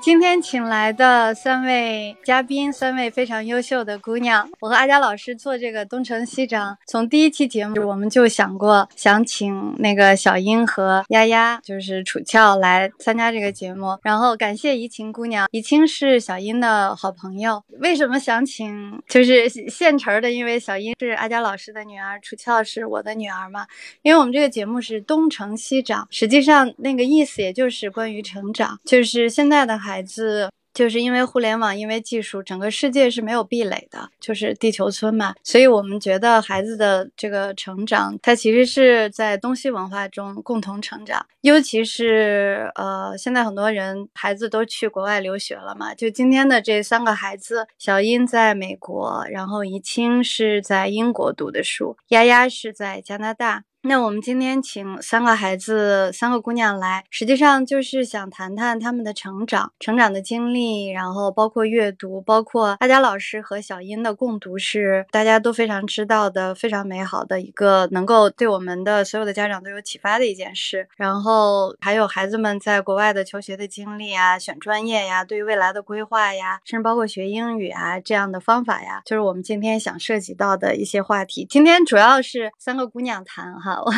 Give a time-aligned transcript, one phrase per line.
[0.00, 4.48] 今天请来的三位嘉宾，三位非常优秀的姑娘。
[4.60, 13.98] 我和阿佳老师做这个东城西长，从第一期节目我们就想过，想请那个小英和丫丫，就是楚翘来参加这个节目。
[14.02, 17.62] 然后感谢怡晴姑娘，怡晴是小英的好朋友。
[17.80, 19.02] 为什么想请？
[19.08, 23.66] 就是现成的，因为小英是阿佳老师的女儿，楚翘是我的女儿嘛。
[24.02, 29.87] 因为我们这个节目是东城西长，实际上那个意思也就是关于成长，就是现在的孩。
[29.88, 35.34] 孩子就是因为互联网，因为技术，整个世界是没有壁垒的，就是地球村嘛。
[35.42, 41.24] 所以我们觉得孩子的这个成长，他其实是在东西文化中共同成长。
[41.40, 45.94] 尤其是呃，现在很多人孩子都去国外留学了嘛。
[45.94, 53.64] 就今天的这三个孩子，小英在美国，然后怡清是在英国读的书，丫丫是在加拿大。
[53.88, 70.86] 那我们今天请三个孩子，三个姑娘来，实际上就是想谈谈他们的成长、成长的经历，然后包括阅读，包括阿佳老师和小英的共读，是大家都非常知道的、非常美好的一个，能够对我们的所有的家长都有启发的一件事。
[70.98, 81.46] 然后还有孩子们在国外的求学的经历啊，选专业呀，对于未来的规划呀，甚至包括学英语啊这样的方法呀，就是我们今天想涉及到的一些话题。
[81.48, 83.77] 今天主要是三个姑娘谈哈。
[83.80, 83.92] 我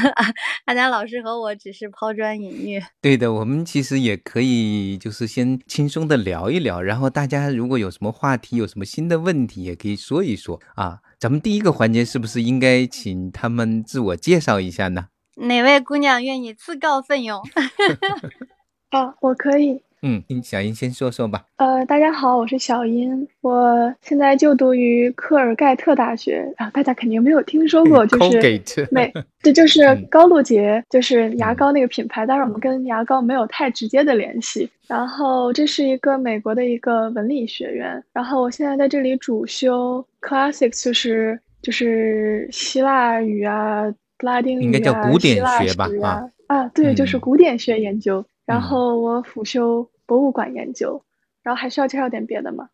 [0.66, 2.82] 阿佳老师和我只是抛砖引玉。
[3.00, 11.00] 对的，我们其实也可以就是先轻松的聊一聊，然后大家如果有什么话题，有什么新的问题，也可以说一说啊。
[11.18, 15.08] 咱们第一个环节是不是应该请他们自我介绍一下呢？
[15.36, 17.42] 哪位姑娘愿意自告奋勇？
[18.90, 19.82] 啊，我可以。
[20.02, 21.44] 嗯，小英先说说吧。
[21.56, 26.50] 呃，大家好，我是小英，我现在就读于科尔盖特大学。
[26.56, 29.12] 啊，大家肯定没有听说过，就是美，
[29.42, 34.70] 这就是高露洁，就是牙膏那个品牌，但是我们跟牙膏没有太直接的联系。
[34.86, 43.84] 然后这是一个美国的一个文理学院，然后我现在在这里主修 classics，就是就是希腊语啊、
[44.20, 48.24] 拉丁语啊、希腊史啊，啊，对，就是古典学研究。
[48.46, 51.04] 然后我辅修博物馆研究，
[51.44, 52.68] 然后还需要介绍点别的吗？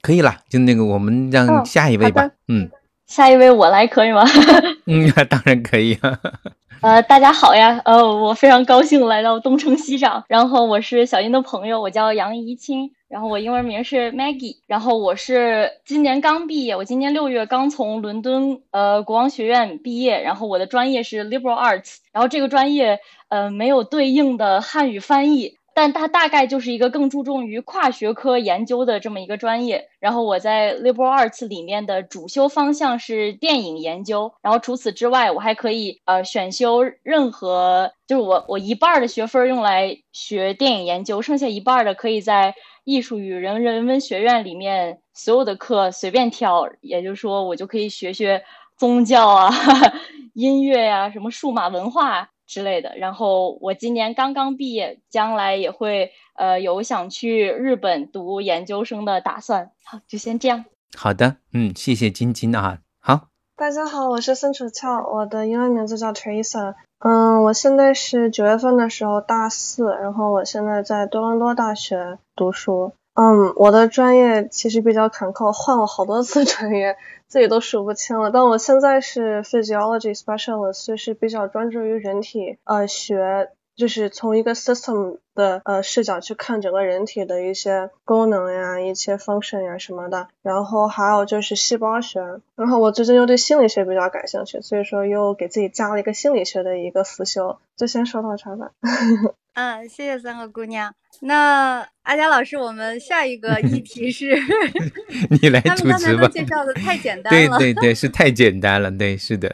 [0.00, 2.30] 可以了，就那个我们让下一位吧。
[2.48, 2.70] 嗯，
[3.06, 4.24] 下一位我来可以吗？
[4.88, 5.98] 嗯， 当然可以。
[6.80, 22.98] 呃，大家好呀，呃，我非常高兴来到东城西长，然后我是小英的朋友，我叫杨怡清，然后我英文名是 Maggie，然后我是今年刚毕业，我今年六月刚从伦敦呃国王学院毕业，然后我的专业是 Liberal Arts，然后这个专业。
[23.30, 29.88] 呃，没有对应的汉语翻译，但它大概就是一个更注重于跨学科研究的这么一个专业。
[30.00, 48.42] 然后我在 liberal arts 里面的主修方向是电影研究，然后除此之外，我还可以呃选修任何，就是我我一半的学分用来学电影研究，剩下一半的可以在艺术与人人文学院里面所有的课随便挑，也就是说我就可以学学
[48.76, 49.48] 宗教啊、
[50.34, 52.30] 音乐呀、什么数码文化。
[52.48, 59.70] 之类的，然后我今年刚刚毕业，将来也会呃有想去日本读研究生的打算。
[59.84, 60.64] 好，就先这样。
[60.96, 62.78] 好的，嗯，谢谢晶晶啊。
[62.98, 66.74] 好，大家好，我是孙楚翘，我的英文名字叫 Teresa。
[67.00, 72.94] 嗯，我现在是九月份的时候大四，然后我现在在多伦多大学读书。
[73.20, 76.96] 嗯，我的专业其实比较坎坷，换了好多次专业。
[77.26, 90.28] 自己都数不清了，但我现在是 physiology specialist，就是比较专注于人体呃学，就是从一个 system 的呃视角去看整个人体的一些功能呀、一些 function 呀什么的。
[90.42, 97.58] 然后还有就是细胞学，然后我最近又对心理学比较感兴趣，所以说又给自己加了一个心理学的一个辅修。
[97.76, 98.70] 就先说到这吧。
[99.58, 100.94] 嗯，谢谢三个姑娘。
[101.22, 104.40] 那阿佳老师，我们下一个议题是，
[105.42, 106.28] 你来主持吧。
[106.28, 109.52] 介绍的太简单了，对对对，是 太简单了，对，是的。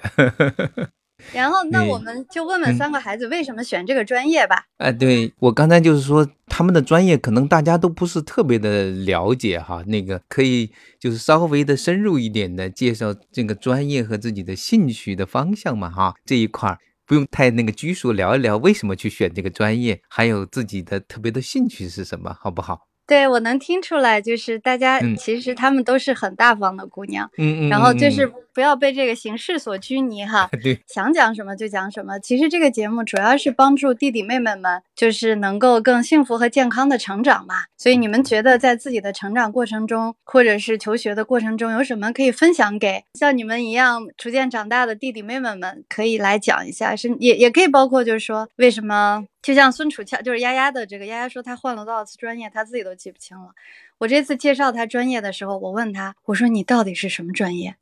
[1.32, 4.64] 然后， 那我们就问问三个孩子为什么选这个专业吧。
[4.76, 16.78] 啊，对我刚才就是说，他们的专业可能大家都不是特别的了解哈，那个可以就是稍微的深入一点的介绍这个专业和自己的兴趣的方向嘛哈，这一块儿。
[17.06, 22.93] 不用太那个拘束，聊一聊为什么去选这个专业，还有自己的特别的兴趣是什么，好不好？
[23.06, 32.18] 对我能听出来，就是大家其实他们都是很大方的姑娘，嗯嗯，然后就是不要被这个形式所拘泥哈， 对，想讲什么就讲什么。
[32.18, 37.54] 其实这个节目主要是帮助弟弟妹妹们，就是能够更幸福和健康的成长嘛。
[37.76, 49.26] 所以你们觉得在自己的成长过程中，或者是求学的过程中，有什么可以分享给像你们一样逐渐长大的弟弟妹妹们，可以来讲一下，是也也可以包括就是说为什么。
[49.44, 53.50] 就像孙楚俏，就是丫丫的这个丫丫说，她换了多少次专业，她自己都记不清了。
[53.98, 57.76] 我这次介绍她专业的时候，我问她，我说你到底是什么专业？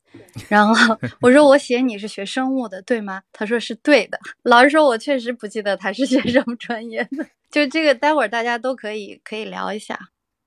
[0.49, 3.21] 然后 我说我写你是学生物的，对吗？
[3.31, 4.19] 她说是对的。
[4.43, 7.25] 老实说，我确实不记得她是学什么专业的。
[7.49, 9.97] 就这个，待会儿大家都可以可以聊一下。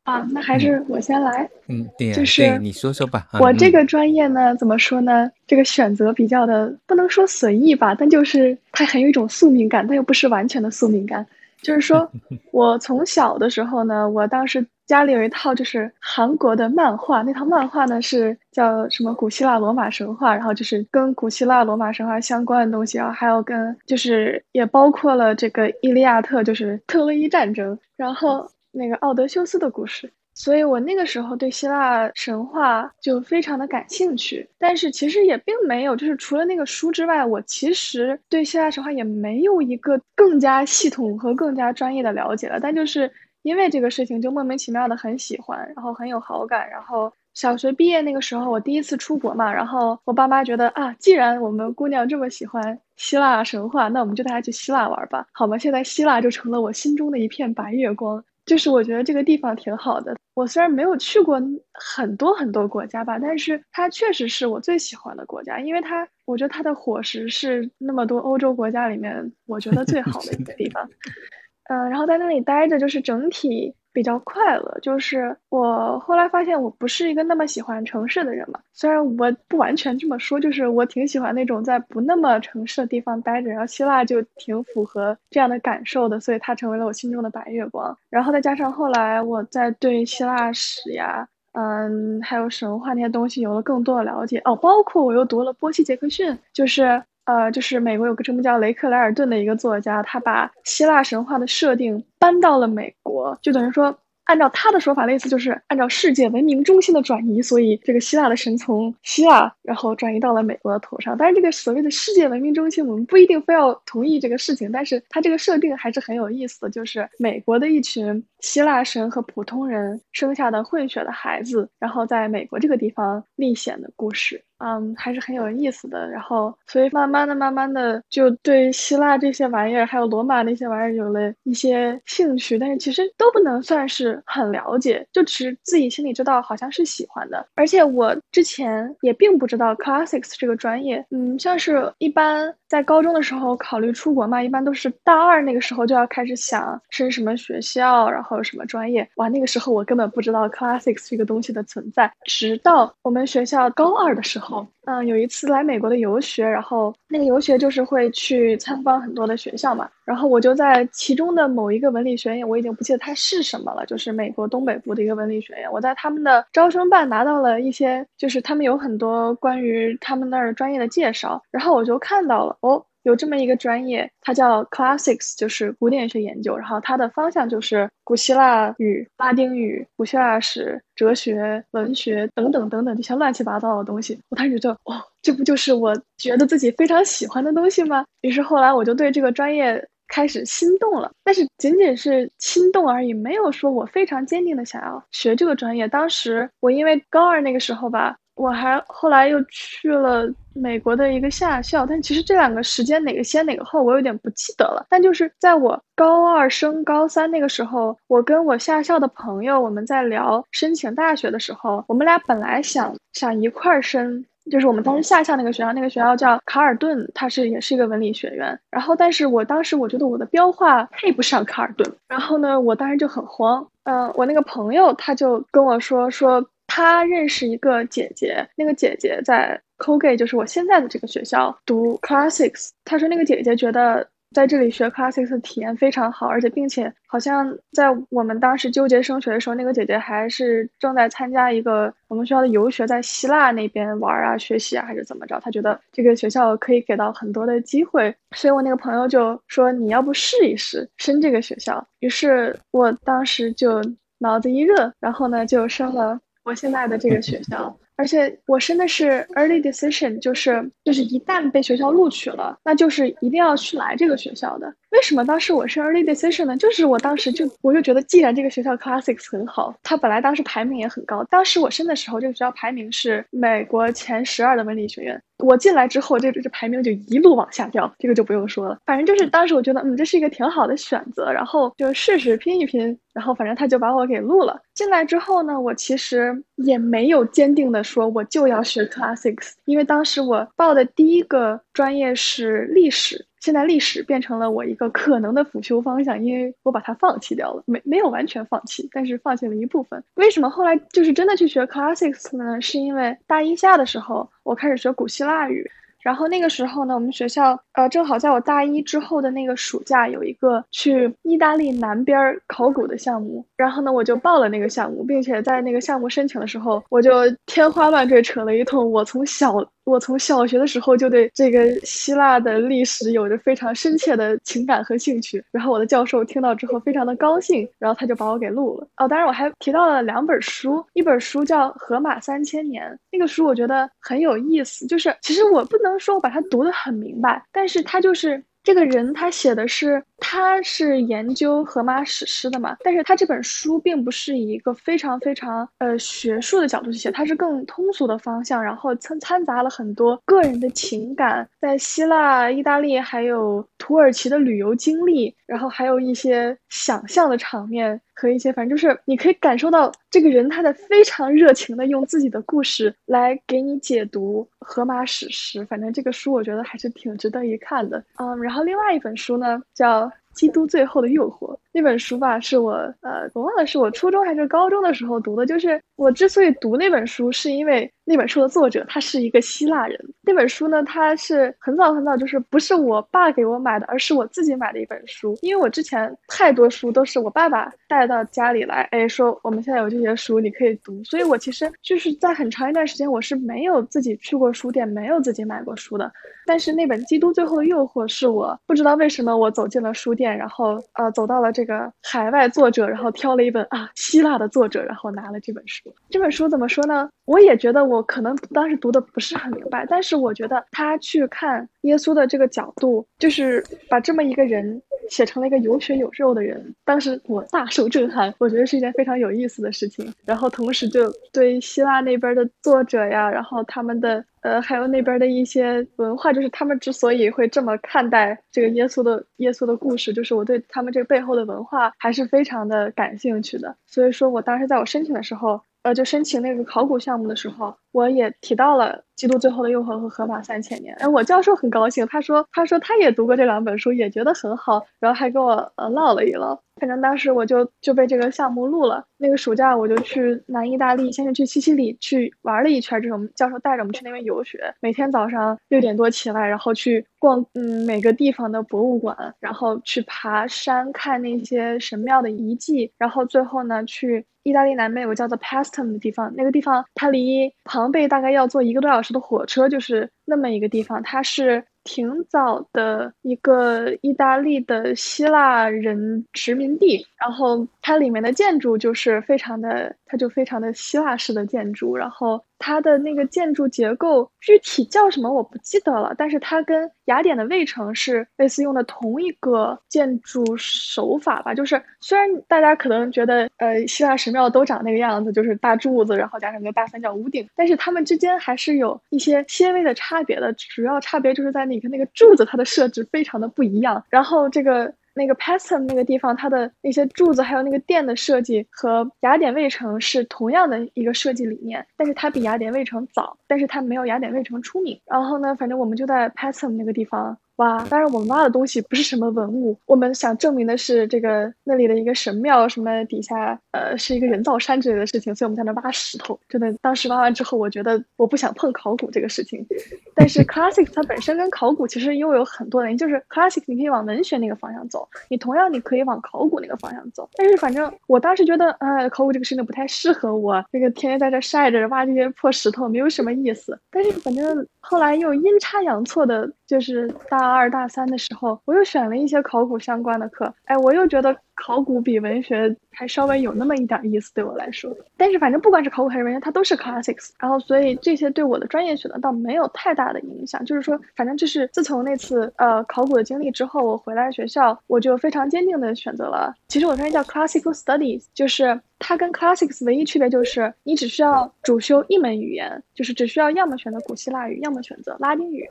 [0.06, 1.50] 啊，那还是我先来。
[1.67, 3.26] 嗯，对，就是你说说吧。
[3.41, 5.29] 我这个专业呢，怎么说呢？
[5.49, 11.26] 这个选择比较的不能说随意吧，但就是它很有一种宿命感，但又不是完全的宿命感。
[11.61, 12.08] 就是说，
[12.53, 28.49] 我从小的时候呢，我当时家里有一套就是韩国的漫画，那套漫画呢是叫什么古希腊罗马神话，然后就是跟古希腊罗马神话相关的东西，然后还有跟就是也包括了这个伊利亚特，就是特洛伊战争，然后。
[28.76, 34.46] 那个奥德修斯的故事，所以我那个时候对希腊神话就非常的感兴趣。
[34.58, 42.61] 但是其实也并没有，就是除了那个书之外，我其实对希腊神话也没有一个更加系统和更加专业的了解了。
[42.61, 43.11] 但就是
[43.43, 46.69] 因为这个事情，就莫名其妙的很喜欢，然后很有好感。
[46.69, 55.56] 然后小学毕业那个时候，我第一次出国嘛，然后我爸妈觉得啊，既然我们姑娘这么喜欢希腊神话，那我们就带她去希腊玩吧，好吗？
[55.56, 58.22] 现在希腊就成了我心中的一片白月光。
[58.46, 60.16] 就是我觉得这个地方挺好的。
[60.34, 61.40] 我虽然没有去过
[61.75, 70.88] 很多很多国家吧，但是它确实是我最喜欢的国家，因为它，我觉得它的伙食是那么多欧洲国家里面我觉得最好的一个地方。
[71.69, 73.75] 嗯，然后在那里待着，就是整体。
[73.96, 78.60] 比较快乐，就是我后来发现我不是一个那么喜欢城市的人嘛。
[78.75, 83.48] 虽然我不完全这么说，就是我挺喜欢那种在不那么城市的地方待着。
[83.48, 87.96] 然后希腊就挺符合这样的感受的，所以它成为了我心中的白月光。
[88.10, 94.43] 然后再加上后来我在对希腊史呀，嗯，还有神话那些东西有了更多的了解。
[94.44, 102.05] 哦，包括我又读了波西·杰克逊，就是呃，就是美国有个这么叫雷克莱尔顿的一个作家，他把希腊神话的设定。
[102.19, 111.17] 搬到了美国，就等于说，按照他的说法，类似就是按照世界文明中心的转移，所以这个希腊的神从希腊，然后转移到了美国的头上。
[111.17, 124.43] 但是这个所谓的世界文明中心，我们不一定非要同意这个事情，但是他这个设定还是很有意思的，就是美国的一群希腊神和普通人生下的混血的孩子，然后在美国这个地方历险的故事。
[124.58, 126.08] 嗯，还是很有意思的。
[126.11, 132.58] 然后，所以慢慢的、慢慢的，就对希腊这些玩意儿，还有罗马那些玩意儿，有了一些兴趣。
[132.58, 137.47] 但是其实都不能算是很了解，就只自己心里知道，好像是喜欢的。
[137.55, 141.05] 而且我之前也并不知道 classics 这个专业。
[141.11, 149.06] 嗯，像是一般在高中的时候考虑出国嘛，一般都是大二那个时候就要开始想升什么学校，然后什么专业。
[149.17, 154.45] 哇，那个时候我根本不知道 classics 这个东西的存在，直到我们学校高二的时候。
[154.87, 172.84] 嗯，有一次来美国的游学，然后那个游学就是会去参观很多的学校嘛，然后我就在其中的某一个文理学院，我已经不记得它是什么了，就是美国东北部的一个文理学院，我在他们的招生办拿到了一些，就是他们有很多关于他们那儿专业的介绍，然后我就看到了哦。
[173.06, 176.56] 有这么一个专业，它叫 Classics，就是古典学研究。
[176.56, 184.19] 然后它的方向就是古希腊语、拉丁语、古希腊史、哲学、文学等等等等这些乱七八糟的东西。
[184.29, 188.05] 我当时就，哦，这不就是我觉得自己非常喜欢的东西吗？
[188.22, 195.86] 于是后来我就对这个专业开始心动了，但是仅仅是心动而已，没有说我非常坚定的想要学这个专业。
[195.86, 198.17] 当时我因为高二那个时候吧。
[198.36, 204.86] 我还后来又去了美国的一个下校，但其实这两个时间哪个先哪个后，我有点不记得了。
[204.90, 218.58] 但就是在我高二升高三那个时候，我跟我下校的朋友，我们在聊申请大学的时候，我们俩本来想想一块儿申，就是我们当时下校那个学校，那个学校叫卡尔顿，它是也是一个文理学院。
[218.70, 223.66] 然后，但是我当时我觉得我的标化配不上卡尔顿，然后呢，我当时就很慌。
[223.84, 226.46] 嗯，我那个朋友他就跟我说说。
[226.67, 232.70] 他认识一个姐姐，那个姐姐在 Colgate，就是我现在的这个学校读 Classics。
[232.85, 245.41] 他说那个姐姐觉得在这里学 Classics 的体验非常好，而且并且好像在我们当时纠结升学的时候，那个姐姐还是正在参加一个我们学校的游学，在希腊那边玩啊、学习啊，还是怎么着？
[245.41, 251.87] 他觉得这个学校可以给到很多的机会，所以我那个朋友就说你要不试一试申这个学校。
[252.01, 253.81] 于是我当时就。
[254.19, 257.76] 脑子一热，然后呢就升了我现在的这个学校。
[257.96, 264.72] 而且我申的是 early decision，就是就是一旦被学校录取了，那就是一定要去来这个学校的。
[264.96, 266.56] 为什么当时我是 early decision 呢？
[266.56, 271.22] 就是我当时就我就觉得，既然这个学校 classics 很好，它本来当时排名也很高。
[271.24, 275.22] 当时我申的时候，这个学校排名是美国前十二的文理学院。
[275.41, 278.79] 我进来之后，这这排名就一路往下掉，这个就不用说了。
[278.86, 284.58] 反正就是当时我觉得，嗯，这是一个挺好的选择，然后就试试拼一拼，然后反正他就把我给录了。
[284.72, 293.26] 进来之后呢，我其实也没有坚定的说我就要学 classics，因为当时我报的第一个专业是历史。
[293.40, 300.02] 现在历史变成了我一个可能的辅修方向，因为我把它放弃掉了，没没有完全放弃，但是放弃了一部分。
[300.14, 302.60] 为什么后来就是真的去学 classics 呢？
[302.60, 305.70] 是因为大一下的时候，我开始学古希腊语。
[306.00, 317.10] 然后那个时候呢，我们学校呃正好在我大一之后的那个暑假有一个去意大利南边考古的项目，然后呢我就报了那个项目，并且在那个项目申请的时候，我就
[317.46, 318.88] 天花乱坠扯了一通。
[318.88, 328.86] 我从小我从小学的时候就对这个希腊的历史有着非常深切的情感和兴趣，然后我的教授听到之后非常的高兴，然后他就把我给录了。
[328.98, 335.96] 哦，当然我还提到了两本书，一本书叫《荷马三千年》，那个书我觉得很有意思，就是其实我不能。
[335.98, 358.01] 说我把它读得很明白，但是它就是这个人，他写的是他是研究荷马史诗的嘛，但是他这本书并不是以一个非常非常呃学术的角度去写，他是更通俗的方向，然后掺掺杂了很多个人的情感，在希腊、意大利还有土耳其的旅游经历，然后还有一些想象的场面。
[358.17, 365.65] 和一些，反正就是你可以感受到这个人他在非常热情的用自己的故事来给你解读荷马史诗。
[365.67, 368.03] 反正这个书我觉得还是挺值得一看的。
[368.17, 370.11] 嗯，然后另外一本书呢叫。
[370.37, 375.45] 基督最后的诱惑那本书吧，是我呃，我忘了是我初中还是高中的时候读的。
[375.45, 380.01] 就是我之所以读那本书，是因为那本书的作者他是一个希腊人。
[380.23, 385.37] 那本书呢，它是很早很早，就是不是我爸给我买的，而是我自己买的一本书。
[385.43, 391.05] 因为我之前太多书都是我爸爸带到家里来，哎，说我们现在有这些书，你可以读。
[391.05, 396.11] 所以我其实就是在很长一段时间，我是没有自己去过书店，没有自己买过书的。
[396.49, 405.94] 但是那本《基督最后的诱惑》是我不知道为什么我走进了书店，然后呃走到了这个海外作者，然后挑了一本啊希腊的作者，然后拿了这本书。
[406.08, 407.11] 这本书怎么说呢？
[407.27, 414.81] 我也觉得我可能当时读的不是很明白，但是我觉得他去看耶稣的这个角度，就是把这么一个人
[415.11, 416.75] 写成了一个有血有肉的人。
[416.85, 420.13] 当时我大受震撼，我觉得是一件非常有意思的事情。
[420.25, 424.25] 然后同时就对希腊那边的作者呀，然后他们的。
[424.43, 433.75] 呃，还有那边的一些文化，就是他们之所以会这么看待这个耶稣的耶稣的故事，就是我对他们这个背后的文化还是非常的感兴趣的。
[433.89, 440.93] 所以说我当时在我申请的时候，呃，就申请那个考古项目的时候，我也提到了《基督最后的诱惑》和《荷马三千年》。
[440.98, 446.60] 哎，我教授很高兴，他说他说他也读过这两本书，也觉得很好，然后还跟我呃唠了一唠。
[446.81, 449.05] 反正当时我就就被这个项目录了。
[449.16, 454.74] 那个暑假我就去南意大利，先是去西西里去玩了一圈，这种教授带着我们去那边游学。
[454.81, 471.65] 每天早上六点多起来，然后去逛嗯每个地方的博物馆，然后去爬山看那些神庙的遗迹，然后最后呢去意大利南面有个叫做 Pasto 的地方，那个地方它离庞贝大概要坐一个多小时的火车，就是那么一个地方，它是。
[471.88, 482.43] 挺早的一个意大利的希腊人殖民地，然后它里面的建筑就是非常的，它就非常的希腊式的建筑，然后。
[482.58, 491.52] 它的那个建筑结构具体叫什么我不记得了，但是它跟雅典的卫城是类似用的同一个建筑手法吧。
[491.52, 500.50] 就是虽然大家可能觉得，呃，希腊神庙都长那个样子，就是大柱子，然后加上个大三角屋顶，但是它们之间还是有一些些微的差别的。
[500.55, 504.02] 主要差别就是在那个那个柱子，它的设置非常的不一样。
[504.08, 504.90] 然后这个。
[505.17, 515.01] 那个 Paston 那个地方，它的那些柱子还有那个殿的设计和雅典卫城是同样的一个设计理念，但是它比雅典卫城早，但是它没有雅典卫城出名。
[515.07, 517.37] 然后呢，反正我们就在 Paston 那个地方。
[517.57, 526.38] 挖，当然我们挖的东西不是什么文物，我们想证明的是这个那里的一个神庙，什么底下呃是一个人造山之类的事情，所以我们在那挖石头。
[526.48, 529.66] 真的，当时挖完之后，我觉得我不想碰考古这个事情。
[530.14, 537.29] 但是 classic 它本身跟考古其实又有很多联系，就是 classic 你可以往文学那个方向走，你同样你可以往考古那个方向走。
[537.37, 543.79] 但是反正我当时觉得，呃，考古这个事情不太适合我，这个天天在这晒着挖这些破石头没有什么意思。
[543.90, 550.53] 但是反正后来又阴差阳错的就是大二大三的时候，我又选了一些考古相关的课。
[550.64, 554.94] 哎，我又觉得考古比文学还稍微有那么一点意思，对我来说。
[555.16, 557.31] 但是反正不管是考古还是文学，它都是 classics。
[557.38, 560.64] 然后所以这些对我的专业选择倒没有太大的影响。
[560.64, 566.53] 就是说，反正就是自从那次呃考古的经历之后，我回来学校，我就非常坚定的选择了。
[566.68, 575.70] 其实我专业叫 classical studies，就是它跟 classics 唯一区别就是你只需要主修一门语言，就是只需要要么选择古希腊语，要么选择拉丁语。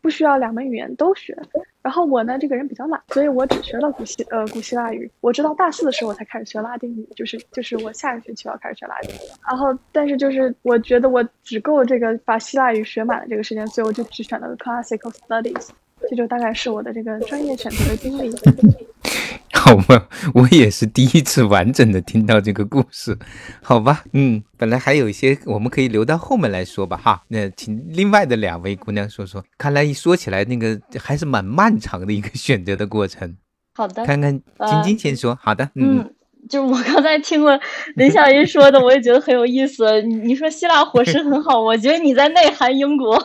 [0.00, 1.36] 不需要两门语言都学，
[1.82, 5.10] 然后我呢这个人比较懒，所以我只学了古希呃古希腊语。
[5.20, 9.18] 我知道大四的时候我才开始学拉丁语，就是就是我下个学期要开始学拉丁语。
[9.46, 15.68] 然后但是就是我觉得我只够这个把希腊语学满了这个时间，所以我就只选了 classical studies。
[16.08, 18.30] 这就大概是我的这个专业选择的经历。
[19.58, 23.18] 好吧， 我也是第一次完整的听到这个故事，
[23.62, 33.36] 好吧，嗯，本来还有一些我们可以留到后面来说吧，哈，那请另外的两位姑娘说说，看来一说起来，那个还是蛮漫长的一个选择的过程。
[33.74, 36.14] 好的，看看晶晶先说，好的，嗯。
[36.48, 37.58] 就是我刚才听了
[37.96, 40.02] 林小云说的，我也觉得很有意思。
[40.02, 43.18] 你说希腊伙食很好，我觉得你在内涵英国。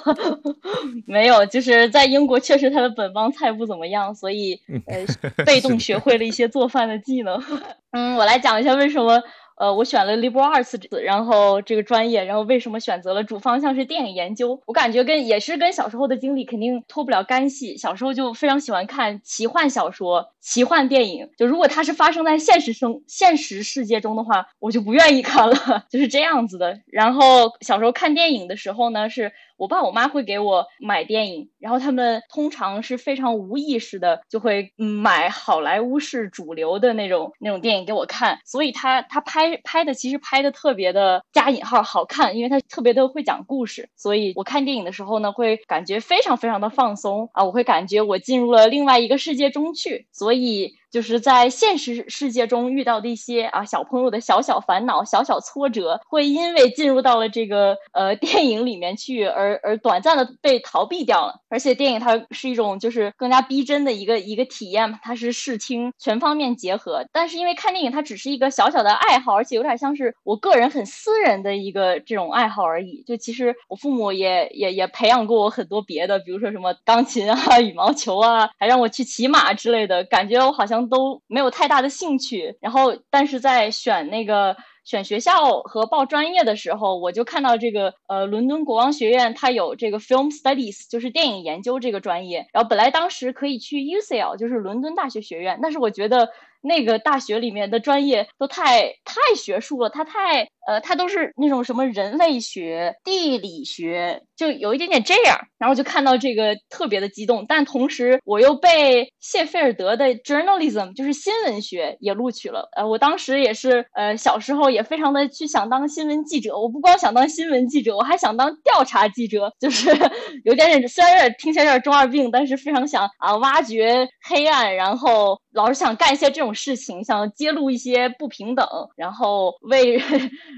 [1.05, 5.05] 没有，就是在英国确实它的本帮菜不怎么样，所以呃
[5.45, 7.41] 被动学会了一些做饭的技能。
[7.91, 9.21] 嗯，我来讲一下为什么。
[9.63, 14.61] 呃，我选了 liberal arts，然后这个专业，然后为什么选择了主方向是电影研究？
[14.65, 17.77] 我感觉跟也是跟小时候的经历肯定脱不了干系。
[17.77, 25.55] 小时候就非常喜欢看奇幻小说、奇幻电影，就如果它是发生在现实生现实世界中的话，我就不愿意看了，
[25.89, 26.81] 就是这样子的。
[26.87, 29.31] 然后小时候看电影的时候呢，是。
[29.63, 50.75] 我爸我妈会给我买电影，然后他们通常是非常无意识的就会买好莱坞式主流的那种那种电影给我看，所以他他拍拍的其实拍的特别的加引号好看，因为他特别的会讲故事，所以我看电影的时候呢会感觉非常非常的放松啊，我会感觉我进入了另外一个世界中去，所以。
[50.93, 61.41] 就是在现实世界中遇到的一些啊小朋友的小小烦恼、小小挫折，会因为进入到了这个呃电影里面去而而短暂的被逃避掉了。
[61.49, 67.03] 而且电影它是一种就是更加逼真的一个一个体验嘛，它是视听全方面结合。
[67.11, 73.01] 但是因为看电影它只是一个小小的爱好，而且有点像是我个人很私人的一个这种爱好而已。
[73.07, 80.82] 就其实我父母也也也培养过我很多别的，比如说什么钢琴啊、羽毛球啊，还让我去骑马之类的，感觉我好像。
[80.89, 96.29] 都没有太大的兴趣，然后但是在选那个选学校和报专业的时候，我就看到这个呃伦敦国王学院它有这个 film studies，就是电影研究这个专业，然后本来当时可以去 UCL，就是伦敦大学学院，但是我觉得。
[96.65, 105.37] 那个大学里面的专业都太太学术了，它太呃，它都是那种什么人类学、地理学，就有一点点这样。
[105.57, 112.67] 然后就看到这个特别的激动，但同时我又被谢菲尔德的 journalism，就是新闻学也录取了。
[112.75, 119.89] 呃，我当时也是呃小时候也非常的去想当新闻记者，我不光想当新闻记者，我还想当调查记者，就是
[120.43, 126.53] 有点点虽然有点听起来有点中二病，但是非常想啊挖掘黑暗，然后老是想干一些这种。
[126.53, 129.99] 事情想揭露一些不平等，然后为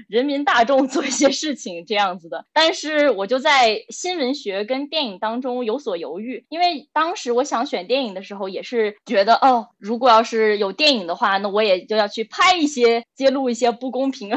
[0.08, 14.34] 人民大众 做一些事情这样子的，但是我就在新闻学跟电影当中有所犹豫，因为当时我想选电影的时候，也是觉得哦，如果要是有电影的话，那我也就要去拍一些揭露一些不公平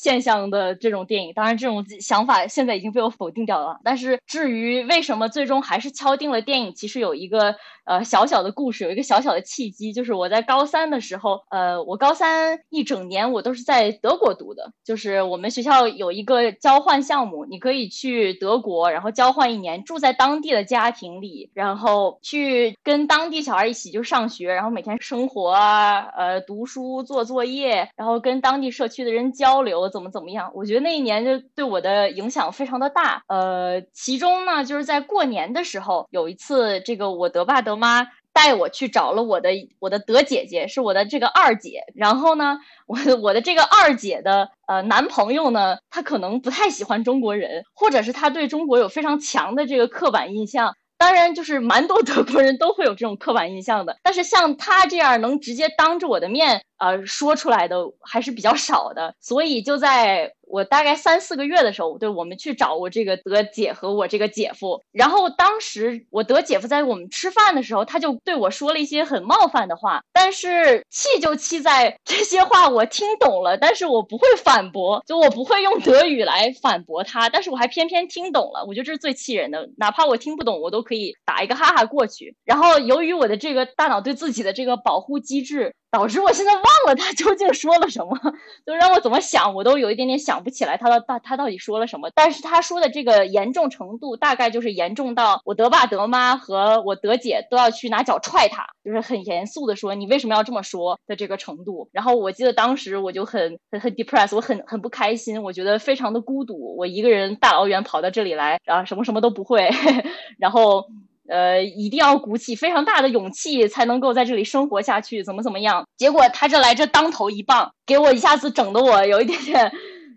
[0.00, 1.32] 现象的这种电影。
[1.34, 3.78] 当然，这种想法现在已经被我否定掉了。
[3.84, 7.54] 但是至于为什么最终还是敲定了电影，其实有一个。
[7.86, 30.52] 呃，小小的故事有一个小小的契机，就是我在高三的时候，呃，我高三一整年我都是在德国读的，就是我们学校有一个交换项目，你可以去德国，然后交换一年，住在当地的家庭里，然后去跟当地小孩一起就上学，然后每天生活啊，呃，读书做作业，然后跟当地社区的人交流，怎么怎么样？
[30.54, 33.24] 我觉得那一年就对我的影响非常的大。
[33.26, 37.76] 呃，其中呢，就是在过年的时候有一次，这个我德爸德。
[37.80, 39.48] 妈带我去找了我的
[39.78, 41.80] 我的德姐姐，是我的这个二姐。
[41.94, 50.76] 然后呢，我我的这个二姐的呃男朋友呢，他可能不太喜欢中国人，或者是他对中国有非常强的这个刻板印象。
[51.00, 59.14] 当然，就是蛮多德国人都会有这种刻板印象的，但是像他这样能直接当着我的面呃说出来的还是比较少的。
[59.18, 82.34] 所以就在我大概三四个月的时候，对我们去找我这个德姐和我这个姐夫，然后当时我德姐夫在我们吃饭的时候，他就对我说了一些很冒犯的话，但是气就气在这些话我听懂了，但是我不会反驳，就我不会用德语来反驳他，但是我还偏偏听懂了，我觉得这是最气人的，哪怕我听不懂，我都可以打一个哈哈过去。
[82.44, 85.72] 然后由于我的这个大脑对自己的这个保护机制。
[85.90, 88.16] 导致我现在忘了他究竟说了什么，
[88.64, 92.10] 就让我怎么想我都有一点点想不起来他的大他到底说了什么。
[92.14, 101.88] 但是他说的这个严重程度，大概就是严重到我德爸德妈和我德姐都要去拿脚踹他，就是很严肃的说你为什么要这么说的这个程度。
[101.92, 109.70] 然后我记得当时我就很很很 depressed，我很很不开心，我觉得非常的孤独，我一个人大老远跑到这里来，然后什么什么都不会，
[110.38, 110.86] 然后。
[111.30, 115.86] 呃，一定要鼓起非常大的勇气才能够在这里生活下去，怎么怎么样？
[115.96, 119.72] 结果他这来这当头一棒，给我一下子整的我有一点点，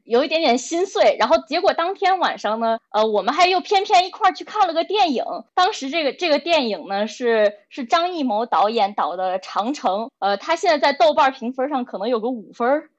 [0.05, 1.15] 有一点点心碎。
[1.19, 5.23] 然后结果当天晚上呢，呃，我们还又偏偏一块儿去看了个电影。
[5.53, 12.89] 当时这个这个电影呢是是张艺谋导演导的《长城》，呃，他现在在豆瓣评分上可能有个五分儿。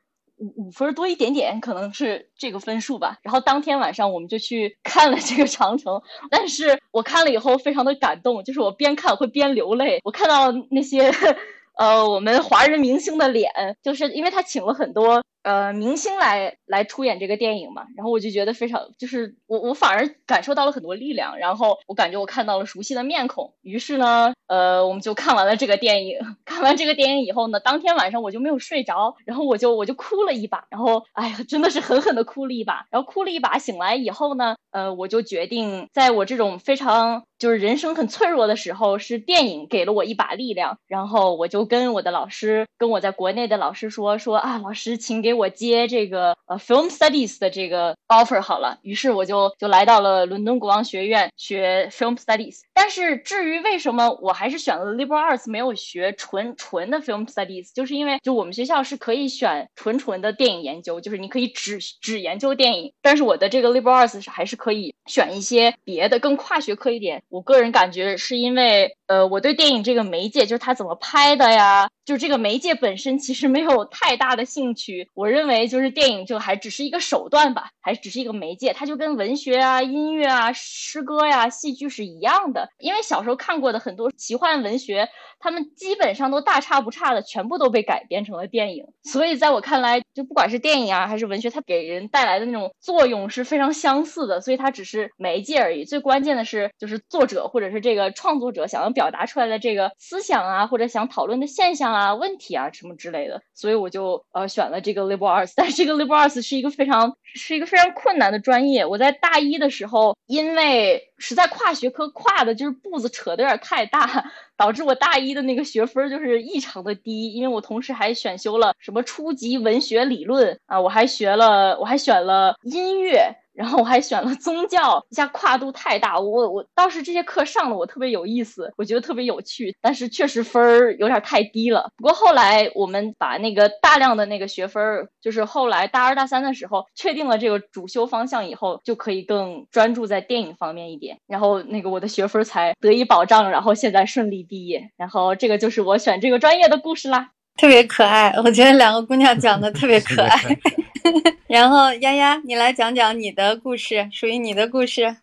[0.44, 3.18] 五五分多一点点，可能是这个分数吧。
[3.22, 10.00] 然后当天晚上我们就去看了这个长城，但是我看了以后非常的感动，就是我边看会边流泪。
[10.04, 11.11] 我看到那些，
[11.78, 13.50] 呃，我们华人明星的脸，
[13.83, 15.24] 就是因为他请了很多。
[15.44, 26.18] 呃，明星来来出演这个电影嘛，然后我就觉得非常，就是我我反而感受到了很多力量，然后我感觉我看到了熟悉的面孔，于是呢，呃，我们就看完了这个电影。
[26.46, 45.34] 看完这个电影以后呢，当天晚上我就没有睡着，然后我就我就哭了一把，然后哎呀，真的是狠狠的哭了一把，然后哭了一把，醒来以后呢，呃，我就决定在我这种非常就是人生很脆弱的时候，是电影给了我一把力量，然后我就跟我的老师，跟我在国内的老师说说啊，老师，请给。
[45.35, 52.61] 我接这个呃 film studies 的这个 offer 好了，于是我就就来到了伦敦国王学院学 film studies。
[52.73, 62.92] 但是至于为什么我还是选了 liberal arts 没有学纯纯的 film studies，就是因为就我们学校是可以选纯纯的电影研究，就是你可以只只研究电影。
[63.03, 67.25] 但是我的这个 liberal arts 是还是可以选一些别的更跨学科一点。
[67.29, 75.09] 我个人感觉是因为呃我对电影这个媒介就是它怎么拍的呀，就这个媒介本身其实没有太大的兴趣。
[75.12, 75.25] 我。
[75.25, 82.69] 我认为就是电影就还只是一个手段吧，还只是一个媒介，它就跟文学啊、音乐啊、诗歌呀、戏剧是一样的。
[82.79, 85.09] 因为小时候看过的很多奇幻文学。
[85.40, 88.87] 他们基本上都大差不差的，全部都被改编成了电影。
[89.03, 94.40] 所以在我看来，就不管是电影啊还是文学，它给人带来的那种作用是非常相似的。
[94.40, 95.85] 所以它只是是媒介而已。
[95.85, 103.42] 最关键的是，就是作者或者是这个创作者想要表达出来的这个思想啊，或者想讨论的现象啊、问题啊什么之类的。
[103.54, 105.52] 所以我就呃选了这个 liberal arts。
[105.57, 108.87] 但是这个 liberal arts 是一个非常是一个非常困难的专业。
[108.87, 114.30] 我在大一的时候，因为实在跨学科跨的就是步子扯的有点太大。
[114.57, 123.35] 导致我大一的那个学分就是异常的低，因为我同时还选修了什么初级文学理论啊，我还学了，我还选了音乐。
[123.55, 126.19] 然后我还选了宗教，一下跨度太大。
[126.19, 131.88] 我我当时这些课上的我特别有意思，我觉得特别有趣，但是确实分儿有点太低了。
[131.97, 141.17] 不过后来我们把那个大量的那个学分儿，就是后来大二大三的时候确定了这个主修方向以后，就可以更专注在电影方面一点。
[141.27, 144.90] 然后那个我的学分才得以保障，然后现在顺利毕业。
[144.97, 148.33] 然后这个就是我选这个专业的故事啦，特别可爱。
[148.45, 150.38] 我觉得两个姑娘讲的特别可爱。
[151.47, 155.17] 然后丫丫，你来讲讲你的故事，属于你的故事。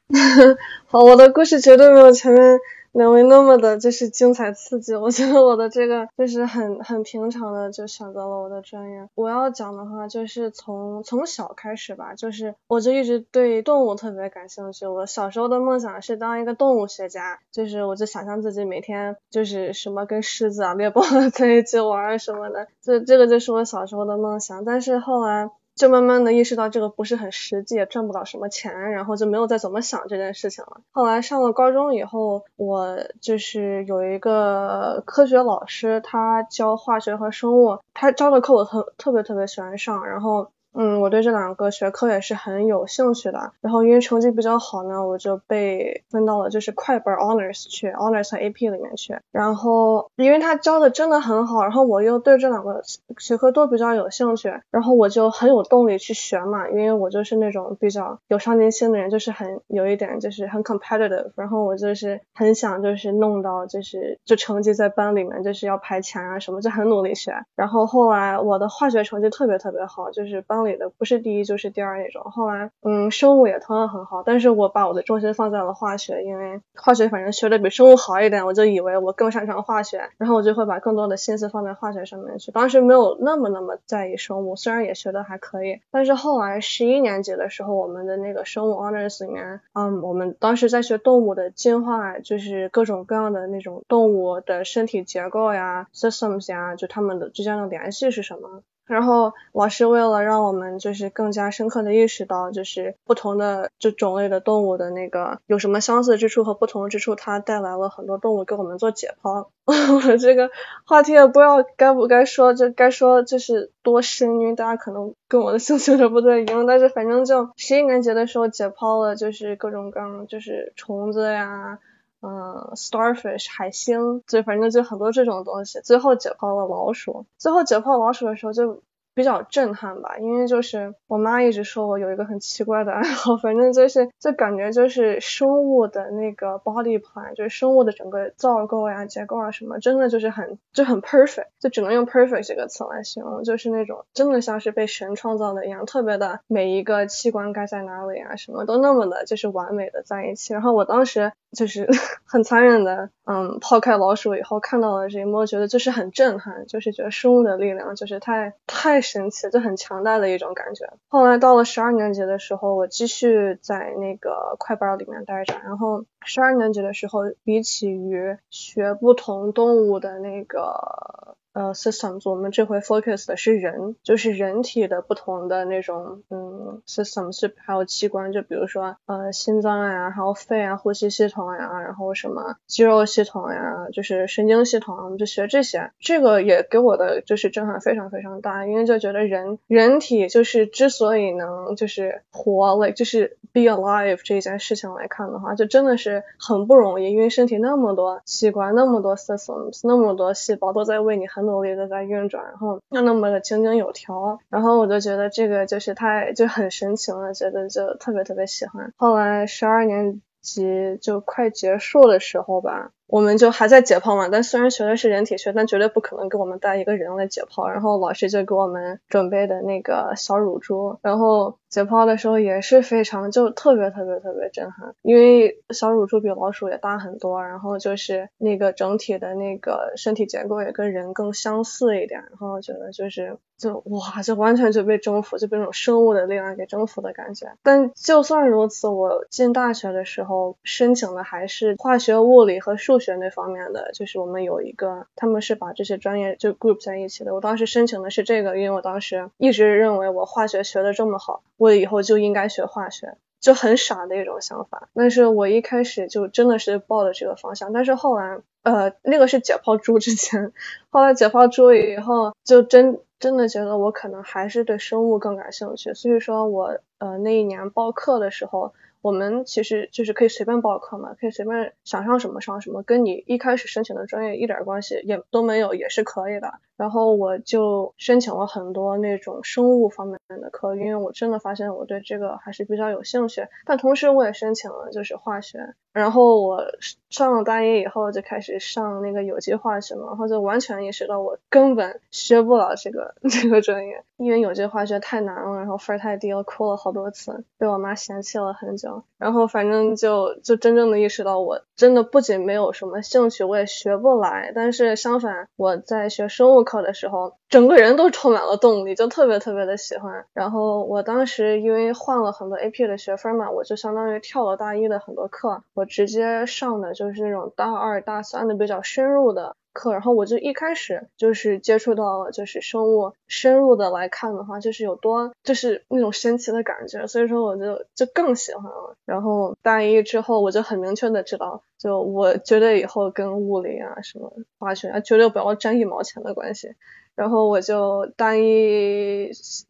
[0.88, 2.60] 好，我的故事绝对没有前面。
[2.92, 9.08] 两位那么的就是精彩刺激，我觉得我的这个就是很很平常的就选择了我的专业。
[9.16, 14.86] 我要讲的话就是从从小开始吧，就是我就一直对动物特别感兴趣。
[14.86, 21.02] 我小时候的梦想是当一个动物学家，就是我就想象自己每天就是什么跟狮子啊、猎豹
[21.34, 24.66] 在一起玩什么的，这这个就是我小时候的梦想。
[24.66, 25.50] 但是后来。
[25.82, 30.82] 就慢慢的意识到这个不是很实际，也赚不到什么钱，然后就没有再怎么想这件事情了。
[30.92, 40.52] 后来上了高中以后，我就是有一个科学老师，他教化学和生物，他教的课我特特别特别喜欢上，然后。
[40.74, 43.52] 嗯，我对这两个学科也是很有兴趣的。
[43.60, 49.18] 然后因为成绩比较好呢，我就被分到了就是快本 honors 去，honors 和 AP 里面去。
[49.32, 52.82] 然后因为他教的真的很好，然后我又对这两个
[53.18, 56.70] 学科都比较有兴趣，然后我就很有动力去学嘛。
[56.70, 61.32] 因为我就是那种比较有上进心的人，就是很有一点就是很 competitive。
[61.36, 67.34] 然后我就是很想就是弄到就是就成绩在班里面就是要排前啊什么，就很努力学。
[67.58, 70.61] 然后后来我的化学成绩特别特别好，就是班。
[70.66, 72.24] 里的不是第一就是第二那种。
[72.24, 82.52] 后来，嗯，生物也同样很好，但是我把我的重心放在了化学，因为化学反正学的比生物好一点，我就以为我更擅长化学，然后我就会把更多的心思放在化学上面去。
[82.52, 98.62] 当时没有那么那么在意生物，虽然也学的还可以，但是后来十一年级的时候，我们的那个生物 honors 里面，嗯，我们当时在学动物的进化，就是各种各样的那种动物的身体结构呀，systems 呀，就它们的之间的联系是什么。
[98.92, 109.48] 然后老师为了让我们就是更加深刻的意识到，就是不同的就种类的动物的那个有什么相似之处和不同之处，他带来了很多动物给我们做解剖。
[109.66, 110.50] 我这个
[110.86, 116.66] 话题也不知道该不该说，就该说就是多深，因为大家可能跟我的兴趣有点不太一样。
[116.66, 121.80] 但是反正就十一年级的时候解剖了，就是各种各样就是虫子呀，
[122.22, 125.80] 嗯，starfish 海星，就反正就很多这种东西。
[125.82, 128.82] 最后解剖了老鼠，最后解剖老鼠的时候就。
[129.14, 150.54] 比较震撼吧，因为就是我妈一直说我有一个很奇怪的爱好， 反正就是就感觉就是生物的那个 body plan，就是生物的整个造构呀、结构啊什么，真的就是很就很 perfect，就只能用 perfect 这个词来形容，就是那种真的像是被神创造的一样，特别的每一个器官该在哪里啊，什么都那么的就是完美的在一起。
[150.54, 151.88] 然后我当时就是
[152.26, 159.01] 很残忍的，嗯，抛开老鼠以后看到了这一幕，觉得就是很震撼，就是觉得生物的力量就是太太。
[159.02, 160.86] 神奇，就很强大的一种感觉。
[161.08, 165.60] 后来到了十二年级的时候，我继续在那个快班里面待着。
[165.64, 171.36] 然后十二年级的时候，比起于学不同动物的那个。
[171.54, 185.92] 呃，systems，我们这回 focus 的是人，就是人体的不同的那种，嗯，systems，还有器官，就比如说，呃，心脏呀，还有肺啊，呼吸系统呀，然后什么肌肉系统呀，就是神经系统，我们就学这些。
[186.00, 201.41] 这个也给我的就是震撼非常非常大，因为就觉得人人体就是之所以能就是活就是 be alive 这件事情来看的话，就真的是很不容易，因为身体那么多器官，那么多 systems，那么多细胞都在为你很。
[201.42, 208.94] 努力的在运转，然后就那么的井井有条，然后我就觉得这个就是太就很神奇了，觉得就特别特别喜欢。
[208.98, 212.92] 后来十二年级就快结束的时候吧。
[213.12, 217.68] 我们就还在解剖嘛，但虽然学的是人体学，但绝对不可能给我们带一个人来解剖。
[217.68, 237.48] 然后老师就给我们准备的那个小乳猪，然后解剖的时候也是非常就特别特别特别震撼，因为小乳猪比老鼠也大很多，然后就是那个整体的那个身体结构也跟人更相似一点，然后觉得就是就哇，就完全就被征服，就被那种生物的力量给征服的感觉。
[237.62, 243.01] 但就算如此，我进大学的时候申请的还是化学、物理和数。
[243.02, 247.36] 学那方面的，就是我们有一个，他们是把这些专业就 group 在一起的。
[247.36, 254.88] 我当时申请的是这个，因为我当时一直认为我化学学的这么好，我以后就应该学化学，就很傻的一种想法。
[254.94, 260.54] 但是我一开始就真的是报的这个方向，但是后来，呃，那个是解剖猪之前，
[260.90, 265.94] 后来解剖猪以后，就真真的觉得我可能还是对生物更感兴趣。
[265.94, 268.74] 所以说我呃那一年报课的时候。
[269.02, 276.60] 我们其实就是可以随便报课嘛，可以随便想上什么上什么，跟你一开始申请的专业一点关系也都没有，也是可以的。
[276.82, 283.48] 然后我就申请了很多那种生物方面的课，因为我真的发现我对这个还是比较有兴趣。
[283.68, 286.64] 但同时我也申请了就是化学，然后我
[287.12, 299.04] 上了大一以后就开始上那个有机化学嘛，然后就完全意识到我根本学不了这个 这个专业，因为有机化学太难了，然后分太低了，哭了好多次，被我妈嫌弃了很久。
[299.20, 304.52] 然后反正就就真正的意识到，我真的不仅没有什么兴趣，我也学不来。
[304.56, 310.26] 但是相反，我在学生物课的时候，整个人都充满了动力，就特别特别的喜欢。
[310.34, 319.56] 然后我当时因为换了很多 AP 的学分嘛，我就相当于跳了大一的很多课，我直接上的就是那种大二大三的比较深入的。
[319.74, 328.96] 课，然后我就一开始就是接触到了，就是生物深入的来看的话，就是有多就是那种神奇的感觉，所以说我就就更喜欢了。
[329.06, 336.76] 然后大一之后，我就很明确的知道，就我绝对以后跟物理啊什么化学啊，绝对不要沾一毛钱的关系。
[337.22, 339.30] 然后我就大一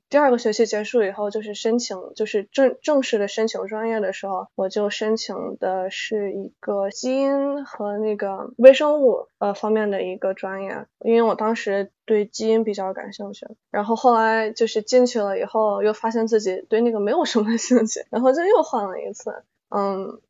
[0.10, 13.46] 第二个学期结束以后，就是申请，就是正正式的申请专业的时候，我就申请的是一个基因和那个微生物呃方面的一个专业，因为我当时对基因比较感兴趣。
[13.70, 20.22] 然后后来就是进去了以后，又发现自己对那个没有什么兴趣，然后就又换了一次，嗯。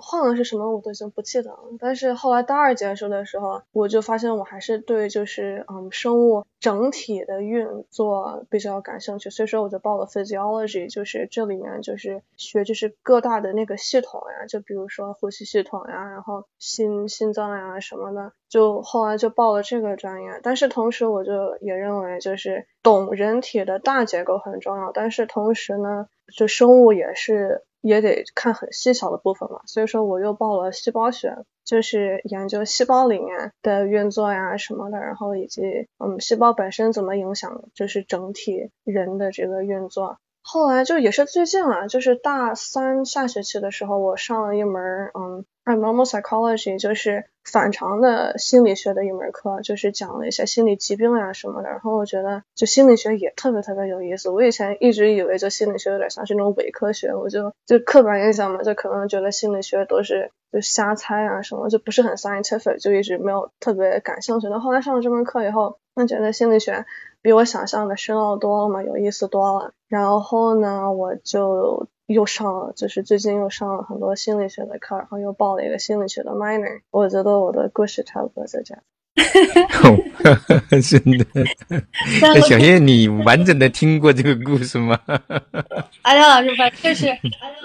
[0.00, 1.58] 换了是什么我都已经不记得了。
[1.78, 20.40] 但是后来大二结束的时候，我就发现我还是对就是嗯生物整体的运作比较感兴趣，所以说我就报了 physiology，就是这里面就是学就是各大的那个系统呀，就比如说呼吸系统呀，然后心心脏呀什么的，就后来就报了这个专业。
[20.42, 27.62] 但是同时我就也认为就是懂人体的大结构很重要，但是同时呢，就生物也是。
[27.84, 35.60] 也得看很细小的部分嘛，所以说我又报了细胞学，就是研究细胞里面的运作呀什么的，然后以及
[35.98, 40.16] 嗯细胞本身怎么影响就是整体人的这个运作。
[40.46, 45.44] 后来就也是最近啊，就是大三下学期的时候，我上了一门嗯。
[45.64, 51.70] Abnormal psychology 就是反常的心理学的一门课，就是讲了一些心理疾病呀什么的。
[51.70, 54.28] 然后我觉得就心理学也特别特别有意思。
[54.28, 64.48] 我以前一直以为就心理学有点像是那种伪科学，我就就刻板印象嘛，就可能觉得心理学都是就瞎猜啊什么，就不是很 scientific，就一直没有特别感兴趣。
[64.50, 66.84] 但后来上了这门课以后，我觉得心理学
[67.24, 69.72] 比我想象的深奥多了嘛，有意思多了。
[69.88, 71.88] 然后呢，我就。
[72.06, 76.82] 又上了，就是最近又上了很多心理学的课，然后又报了一个心理学的 minor。
[76.90, 78.82] 我觉得我的故事差不多就这样。
[80.82, 85.00] 真的， 小叶，你完整的听过这个故事吗？
[86.04, 87.08] 阿亮老师，反正就是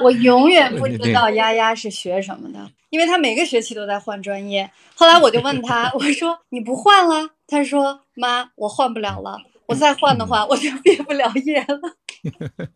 [0.01, 2.59] 我永远不知道丫丫是学什么的，
[2.91, 4.71] 因为他每个学期都在换专业。
[4.95, 7.31] 后来我就问他，我说你不换了？
[7.45, 9.37] 他说妈，我换不了了，
[9.69, 11.79] 我再换的话我就毕不了业了。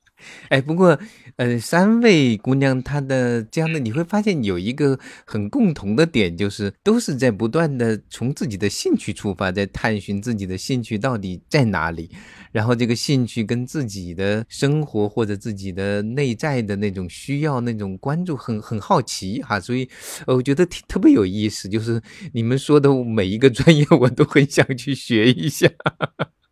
[0.47, 0.97] 哎，不过，
[1.35, 12.09] 呃，三位姑娘她的这样的，你会发现有一个很共同的点，就是都是在不断的从自己的兴趣出发，在探寻自己的兴趣到底在哪里，
[12.53, 19.89] 然后这个兴趣跟自己的生活或者自己的内在的那种需要、那种关注很很好奇哈，所以
[20.25, 22.01] 我觉得特别有意思，就是
[22.31, 25.67] 你们说的每一个专业，我都很想去学一下。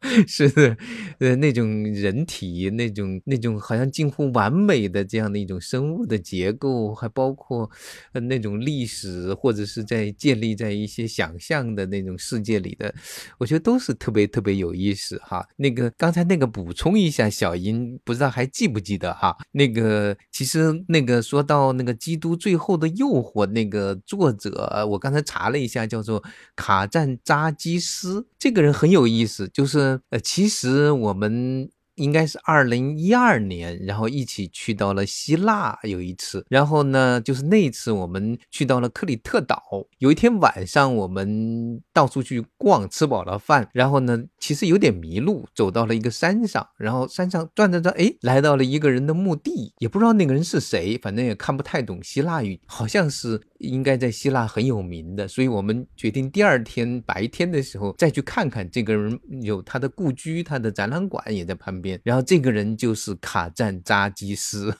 [0.28, 0.76] 是的，
[1.20, 7.70] 呃，那种人体，那种那种好像近乎完美的这样的一种生物的结构，还包括
[8.14, 12.94] 呃那种历史，或者是在建立在一些想象的那种世界里的，
[13.38, 15.48] 我觉得都是特别特别有意思哈。
[15.56, 19.38] 那个刚才那个补充一下，小英不知道还记不记得哈？
[19.52, 26.24] 那个其实那个说到那个《基督最后的诱惑》，那个作者我刚才查了一下，叫做
[26.56, 29.91] 卡赞扎基斯，这个人很有意思，就是。
[30.10, 31.70] 呃，其实我们。
[31.96, 39.62] 应该是二零一二年，然后一起去到了希腊有一次，然后呢，就是那一次我们去到了克里特岛。
[40.00, 62.02] 有一天晚上，我们到处去逛，吃饱了饭，然后呢，其实有点迷路，走到了一个山上，然后山上转着转，哎，来到了一个人的墓地，也不知道那个人是谁，反正也看不太懂希腊语，好像是应该在希腊很有名的，所以我们决定第二天白天的时候再去看看这个人，有他的故居，他的展览馆也在旁边。
[62.04, 64.74] 然后这个人就是卡赞扎基斯，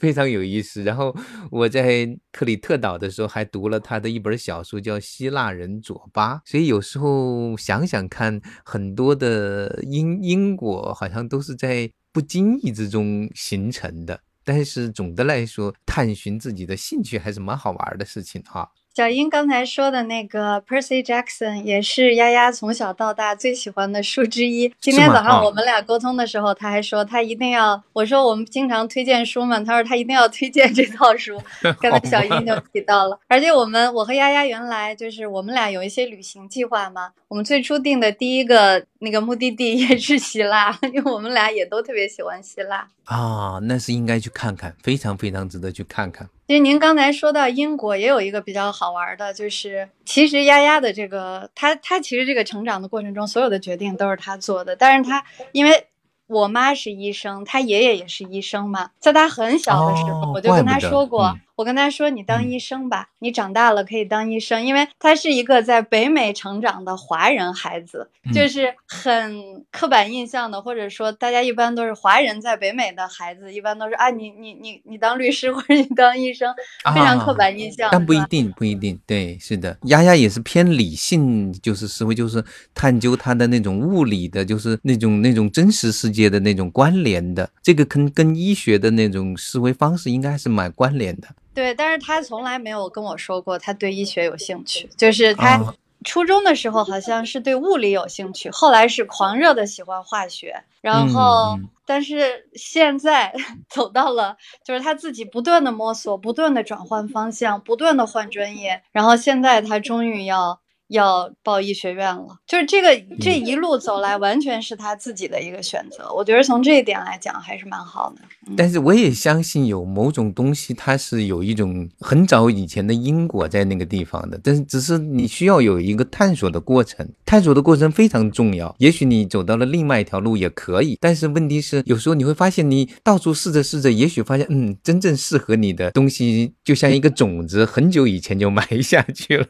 [0.00, 0.82] 非常有意思。
[0.82, 1.14] 然后
[1.52, 6.34] 我在克里特岛的时候还读了他的一本小说，叫《希腊人佐巴》。
[6.44, 14.20] 所以有时候想想看，很多的因因果好像都是在不经意之中形成的。
[14.42, 18.70] 但是总的来说，探寻自己的兴趣还是蛮好玩的事情哈。
[19.00, 24.70] 小英刚才说的那个 Percy Jackson 也是丫丫从小到大最喜欢的书之一。
[24.78, 27.82] 今天早上我们俩沟通的时候，他还说他一定要。
[27.94, 31.40] 我说我们经常推荐书嘛，他说他一定要推荐这套书。
[31.80, 37.12] 刚才小英就提到了，而且我们我和丫丫原来就是我们俩有一些旅行计划嘛。
[37.28, 43.58] 我们最初定的第一个那个目的地也是希腊， 因为我们俩也都特别喜欢希腊啊。
[43.62, 46.28] 那是应该去看看，非常非常值得去看看。
[46.50, 54.74] 其实您刚才说到英国，也有一个比较好玩的，就是其实丫丫的这个，她她其实这个成长的过程中，所有的决定都是她做的。
[54.74, 55.86] 但是她因为
[56.26, 61.38] 我妈是医生，她爷爷也是医生嘛，在她很小的时候，我就跟她说过。
[61.60, 76.50] 我跟他说：“你当医生吧，你长大了可以当医生。”因为他是一个在北美成长的华人孩子，就是很刻板印象的，或者说大家一般都是华人在北美的孩子，一般都是啊，你你你你当律师 或者你当医生，
[76.94, 77.90] 非常刻板印象。
[77.92, 82.42] 但不一定，不一定，对，是的，丫丫也是偏理性，就是思维，就是
[82.72, 91.28] 探究他的那种物理的，就是那种那种真实世界的那种关联的，这个跟跟医学的那种思维方式应该是蛮关联的。
[91.54, 95.60] 对，但是他从来没有跟我说过他对医学有兴趣，就是他
[96.04, 101.58] 初中的时候好像是对物理有兴趣，后来是狂热的喜欢化学，然后。
[101.86, 103.34] 但是现在
[103.68, 110.60] 走到了，就是他自己不断的摸索，不断的转换方向，不断的换专业，然后现在他终于要。
[110.90, 112.88] 要报医学院了，就是这个
[113.20, 116.12] 这一路走来，完全是他自己的一个选择。
[116.12, 118.22] 我觉得从这一点来讲，还是蛮好的。
[118.56, 124.38] 但是我也相信有某种东西，它是有一种很早以前的因果在那个地方的。
[124.42, 128.74] 但是只是你需要有一个探索的过程，探索的过程非常重要。
[128.78, 139.46] 也许你走到了另外一条路也可以，但是问题是，有时候你会发现，你到处试着试着，也许发现，嗯，真正适合你的东西，就像一个种子，很久以前就埋下去了。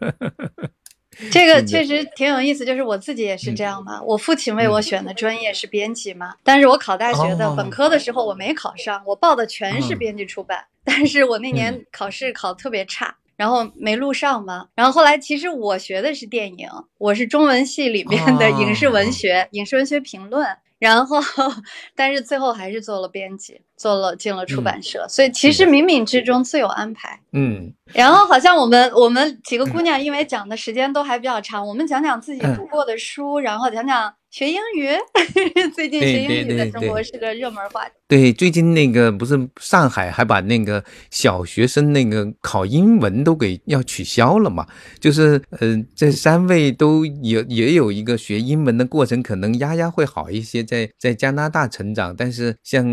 [1.31, 4.01] 这个确实挺有意思，就是我自己也是这样嘛。
[4.03, 14.69] 我父亲为我选的专业是编辑嘛，但是我考大学的本科的时候我没考上，我报的全是编辑出版，但是我那年考试考特别差，然后没录上嘛。
[14.75, 16.69] 然后后来其实我学的是电影，
[16.99, 20.47] 我是中文系里面的影视文学、影视文学评论。
[20.79, 21.21] 然后，
[21.95, 27.19] 但是最后还是做了编辑，做了进了出版社，所以其实冥冥之中自有安排。
[27.33, 27.73] 嗯。
[27.95, 34.13] 然后好像我们我们几个姑娘，因为讲的时间都还比较长，我们讲讲自己读过的书，然后讲讲。
[34.31, 34.89] 学英语，
[35.75, 37.95] 最近学英语在中国是个热门话题。
[38.07, 44.65] 对，最近那个不是上海还把那个小学生那个考英文都给要取消了嘛？
[45.01, 52.15] 就是，呃，这三位都也也有一个学英文的过程，可能丫丫会好一些，在在加拿大成长。
[52.17, 52.87] 但是像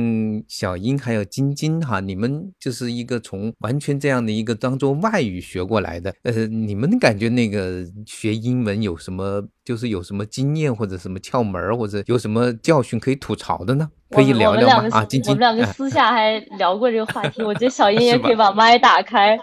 [0.47, 9.47] 小英还有晶晶哈，你们就是一个从完全这样的一个当做外语学过来的，呃，你们感觉那个学英文有什么？
[9.65, 13.91] 就是有什么经验或者什么窍门或者有什么教训可以吐槽的呢？
[14.09, 14.89] 可以聊聊吗？
[14.91, 17.43] 啊，晶晶，我们两个私下还聊过这个话题。
[17.43, 19.37] 我觉得小英 也可以把麦打开，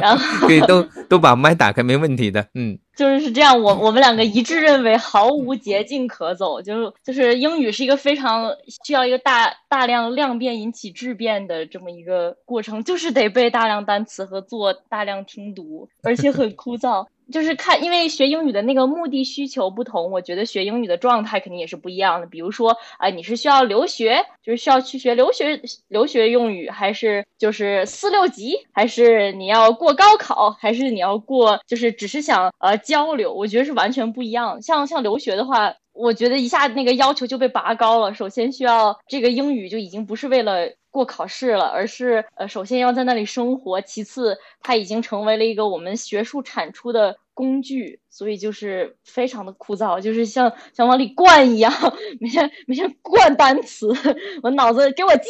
[0.00, 2.46] 然后 可以都都把麦打开，没问题的。
[2.54, 8.50] 嗯， 就是是这样，我我们两个一致认为毫无捷径可走，就是就是英语是一个非常
[8.84, 17.06] 需要一个大大量量变引起质变的这么一个过程，就是得背大量单词和做大量听读，而且很枯燥。
[17.32, 22.26] 就是看，因为学英语的那个目的需求不同，我觉得学英语的状态肯定也是不一样的。
[22.26, 34.62] 比如说，啊，你是需要留学，就是需要去学留学留学用语，还是就是四六级，还是你要过高考，还是你要过，就是只是想呃交流，我觉得是完全不一样。
[34.62, 35.74] 像像留学的话。
[35.98, 38.12] 我觉得一下那个要求就被拔高了。
[38.12, 43.82] 首先需要这个英语就已经不是为了过考试了，而是呃，首先要在那里生活。
[43.82, 51.70] 其次，它已经成为了一个我们学术产出的工具，所以就是非常的枯燥，就是像像往里灌一样，
[52.18, 53.92] 每天每天灌单词，
[54.42, 55.28] 我脑子给我记，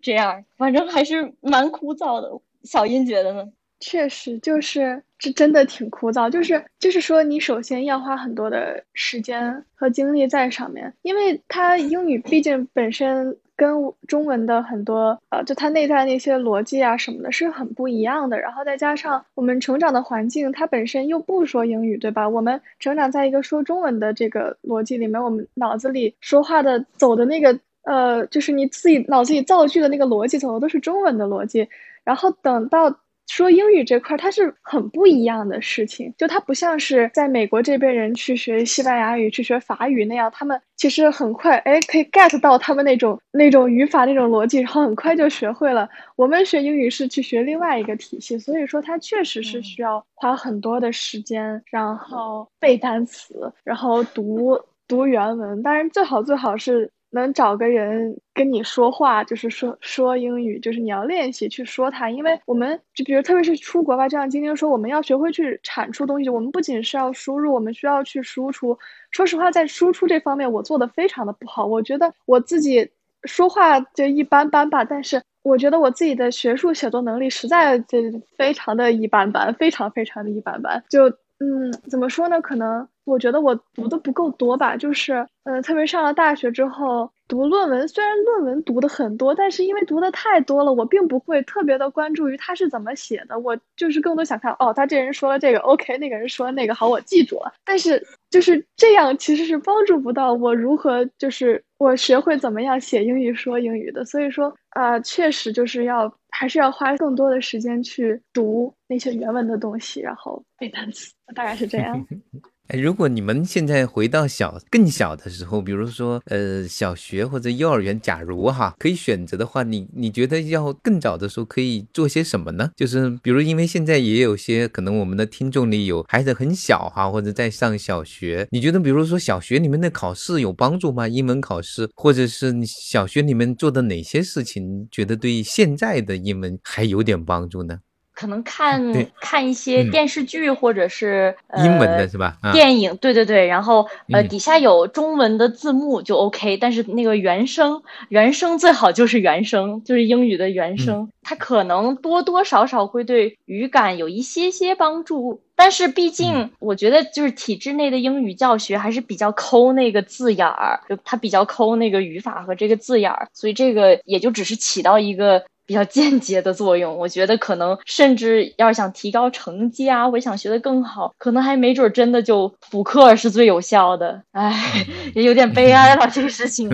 [0.00, 2.30] 这样反正还是蛮枯燥的。
[2.62, 3.44] 小英觉得呢？
[3.80, 6.30] 确实，就是这真的挺枯燥。
[6.30, 18.38] 就是就是说，你首先要花很多的时间和精力在上面，因为它英语毕竟本身跟中文的很多呃，就它内在那些逻辑啊什么的，是很不一样的。
[18.38, 22.28] 然后再加上我们成长的环境，它本身又不说英语，对吧？
[22.28, 31.68] 我们成长在一个说中文的这个逻辑里面，我们脑子里说话的走的那个呃，就是你自己脑子里造句的那个逻辑走的都是中文的逻辑，
[32.04, 32.98] 然后等到。
[33.28, 45.88] 说英语这块，它是很不一样的事情，就它不像是在美国这边人去学西班牙语、去学法语那样，他们其实很快，哎，可以 get 到他们那种那种语法、那种逻辑，然后很快就学会了。
[46.16, 55.62] 我们学英语是去学另外一个体系，所以说它确实是需要花很多的时间，然后背单词，然后读读原文。
[55.62, 56.90] 当然，最好最好是。
[57.14, 68.76] 能找个人跟你说话，就是说说英语，就是你要练习去说它，因为我们就比如特别是出国吧，就像今天说，我们要学会去产出东西，我们不仅是要输入，我们需要去输出。
[69.10, 71.64] 说实话，在输出这方面，我做的非常的不好。
[71.64, 72.90] 我觉得我自己
[73.24, 77.98] 说话就一般般吧，但是我觉得我自己的学术写作能力实在就
[78.36, 80.82] 非常的一般般，非常非常的一般般。
[80.88, 82.40] 就嗯，怎么说呢？
[82.40, 82.86] 可能。
[83.04, 97.52] 我觉得我读的不够多吧，就是，呃，特别上了大学之后读论文，虽然论文读的很多，但是因为读的太多了，我并不会特别的关注于他是怎么写的，我就是更多想看，哦，他这人说了这个，OK， 那个人说那个，好，我记住了。
[97.66, 104.02] 但是就是这样，其实是帮助不到我如何就是我学会怎么样写英语说英语的。
[104.06, 112.04] 所以说，啊，确实就是要还是要花更多的时间去读那些原文的东西，然后背单词，大概是这样。
[112.68, 122.70] 哎，如果你们现在回到小更小的时候，比如说呃小学或者幼儿园，假如哈可以选择的话，你你觉得要更早的时候可以做些什么呢？
[122.74, 131.06] 就是比如因为现在也有些可能我们的听众里有孩子很小哈，或者在上小学，你觉得比如说小学里面的考试有帮助吗？
[131.06, 137.80] 英文考试，或者是你小学里面做的哪些事情，觉得对现在的英文还有点帮助呢？
[138.14, 138.80] 可能看
[139.20, 142.38] 看一些电视剧或者是英文的是吧？
[142.52, 165.42] 电影，对对对，然后呃底下有中文的字幕就 OK，但是那个原声原声最好就是原声，就是英语的原声，它可能多多少少会对语感有一些些帮助，但是毕竟我觉得就是体制内的英语教学还是比较抠那个字眼儿，就它比较抠那个语法和这个字眼儿，所以这个也就只是起到一个。
[165.66, 174.22] 比较间接的作用，我觉得可能甚至要是想提高成绩啊，或者想学得更好，可能还没准真的就补课是最有效的。
[174.32, 174.84] 唉，
[175.14, 176.68] 也有点悲哀了这个事情。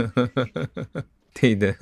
[1.41, 1.75] 对的，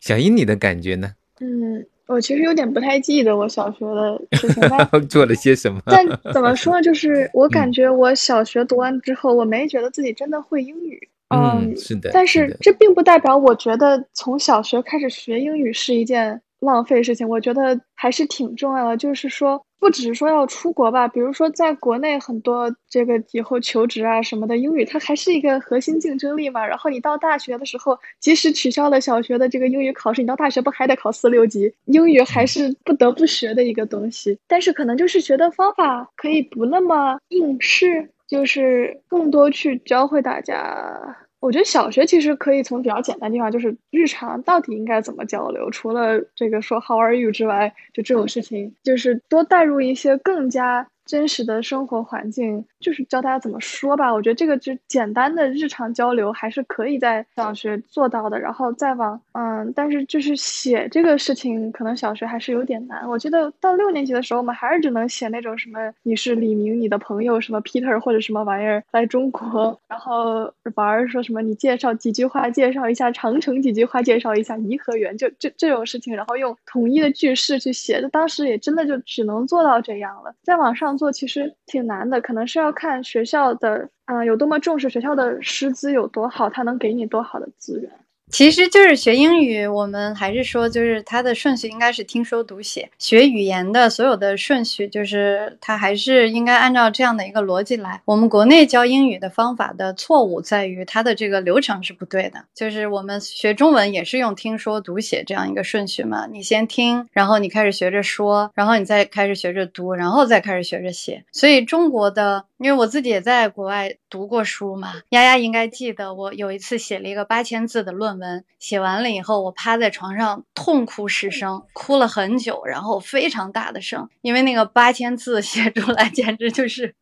[0.00, 1.12] 小英，你的感觉呢？
[1.40, 5.80] 嗯，我其实有点不太记得我小学的事情，做了些什么。
[5.86, 6.82] 但怎么说呢？
[6.82, 11.08] 就是我感觉我小学读完之后，我没觉得自己真的会英语。
[11.34, 12.10] 嗯，是的。
[12.12, 16.40] 但是这并不代表我觉得从小学开始学英语是一件。
[16.62, 18.96] 浪费事情，我觉得还是挺重要的。
[18.96, 26.64] 就是说，不只是说要出国吧，比如说在国内很多这个以后求职啊什么的，英语它还是一个核心竞争力嘛。
[26.64, 31.74] 然后你到大学的时候，即使取消了小学的这个英语考试，你到大学不还得考四六级？
[31.86, 34.38] 英语还是不得不学的一个东西。
[34.46, 41.16] 但是可能就是学的方法可以不那么应试，就是更多去教会大家。
[41.42, 50.86] 我觉得小学其实可以从比较简单的地方，就是日常到底应该怎么交流，除了这个说 How are you 之外，就这种事情，就是多带入一些更加。
[51.04, 63.08] 真实的生活环境就是教大家怎么说吧，我觉得这个就简单的日常交流还是可以在小学做到的，然后再往嗯，但是就是写这个事情，可能小学还是有点难。
[63.08, 80.91] 我记得到六年级的时候，我们还是只能写那种什么你是李明，你的朋友什么 Peter 或者什么玩意儿来中国，然后玩说什么你介绍几句话，介绍一下长城几句话，介绍一下颐和园，就这这种事情，然后用统一的句式去写，当时也真的就只能做到这样了，再往上。
[80.92, 87.90] 工作其实挺难的，可能是要看学校的，嗯，有多么重视学校的师资有多好，他能给你多好的资源。
[88.32, 92.90] 其实就是学英语，我们还是说，就是它的顺序应该是听说读写。
[92.98, 98.00] 学语言的所有的顺序，就是它还是应该按照这样的一个逻辑来。
[98.06, 102.46] 我们国内教英语的方法的错误在于它的这个流程是不对的。
[102.54, 111.22] 就是我们学中文也是用听说读写这样一个顺序嘛，你先听，然后你开始学着说，然后你再开始学着读，然后再开始学着写。
[111.32, 112.46] 所以中国的。
[112.62, 126.94] 因为我自己也在国外读过书嘛，丫丫应该记得，我有一次写了一个八千字的论文，写完了以后，我趴在床上痛哭失声，哭了很久，然后非常大的声，因为那个八千字写出来简直就是，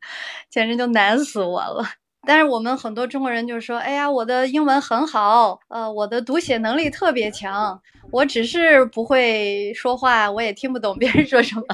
[0.48, 1.84] 简直就难死我了。
[2.26, 7.80] 但是我们很多中国人就说，哎呀，我的英文很好，呃，我的读写能力特别强，
[8.10, 11.64] 我只是不会说话，我也听不懂别人说什么。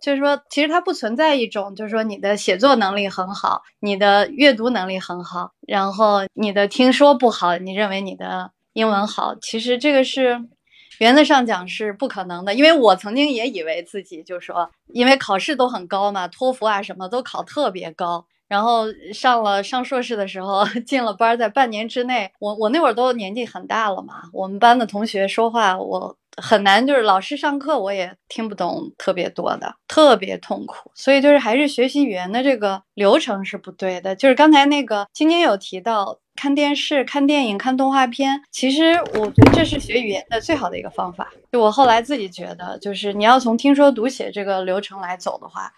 [0.00, 10.40] 就是说，其实它不存在一种，就是说你的写作能力很好，你的阅读能力很好，然后你的听说不好，你认为你的英文好，其实这个是
[10.98, 12.54] 原则上讲是不可能的。
[12.54, 26.16] 因为我曾经也以为自己就说，因为考试都很高嘛，托福啊什么都考特别高，然后上了上硕士的时候 进了班，在半年之内，我我那会儿都年纪很大了嘛，我们班的同学说话我。
[26.40, 30.90] 很难，就是老师上课我也听不懂特别多的，特别痛苦。
[30.94, 34.16] 所以就是还是学习语言的这个流程是不对的。
[34.16, 41.30] 就是刚才那个晶晶有提到看电视、看电影、看动画片，其实我觉得这是学语言的最好的一个方法。
[41.52, 45.72] 就我后来自己觉得，就是你要从听说读写这个流程来走的话，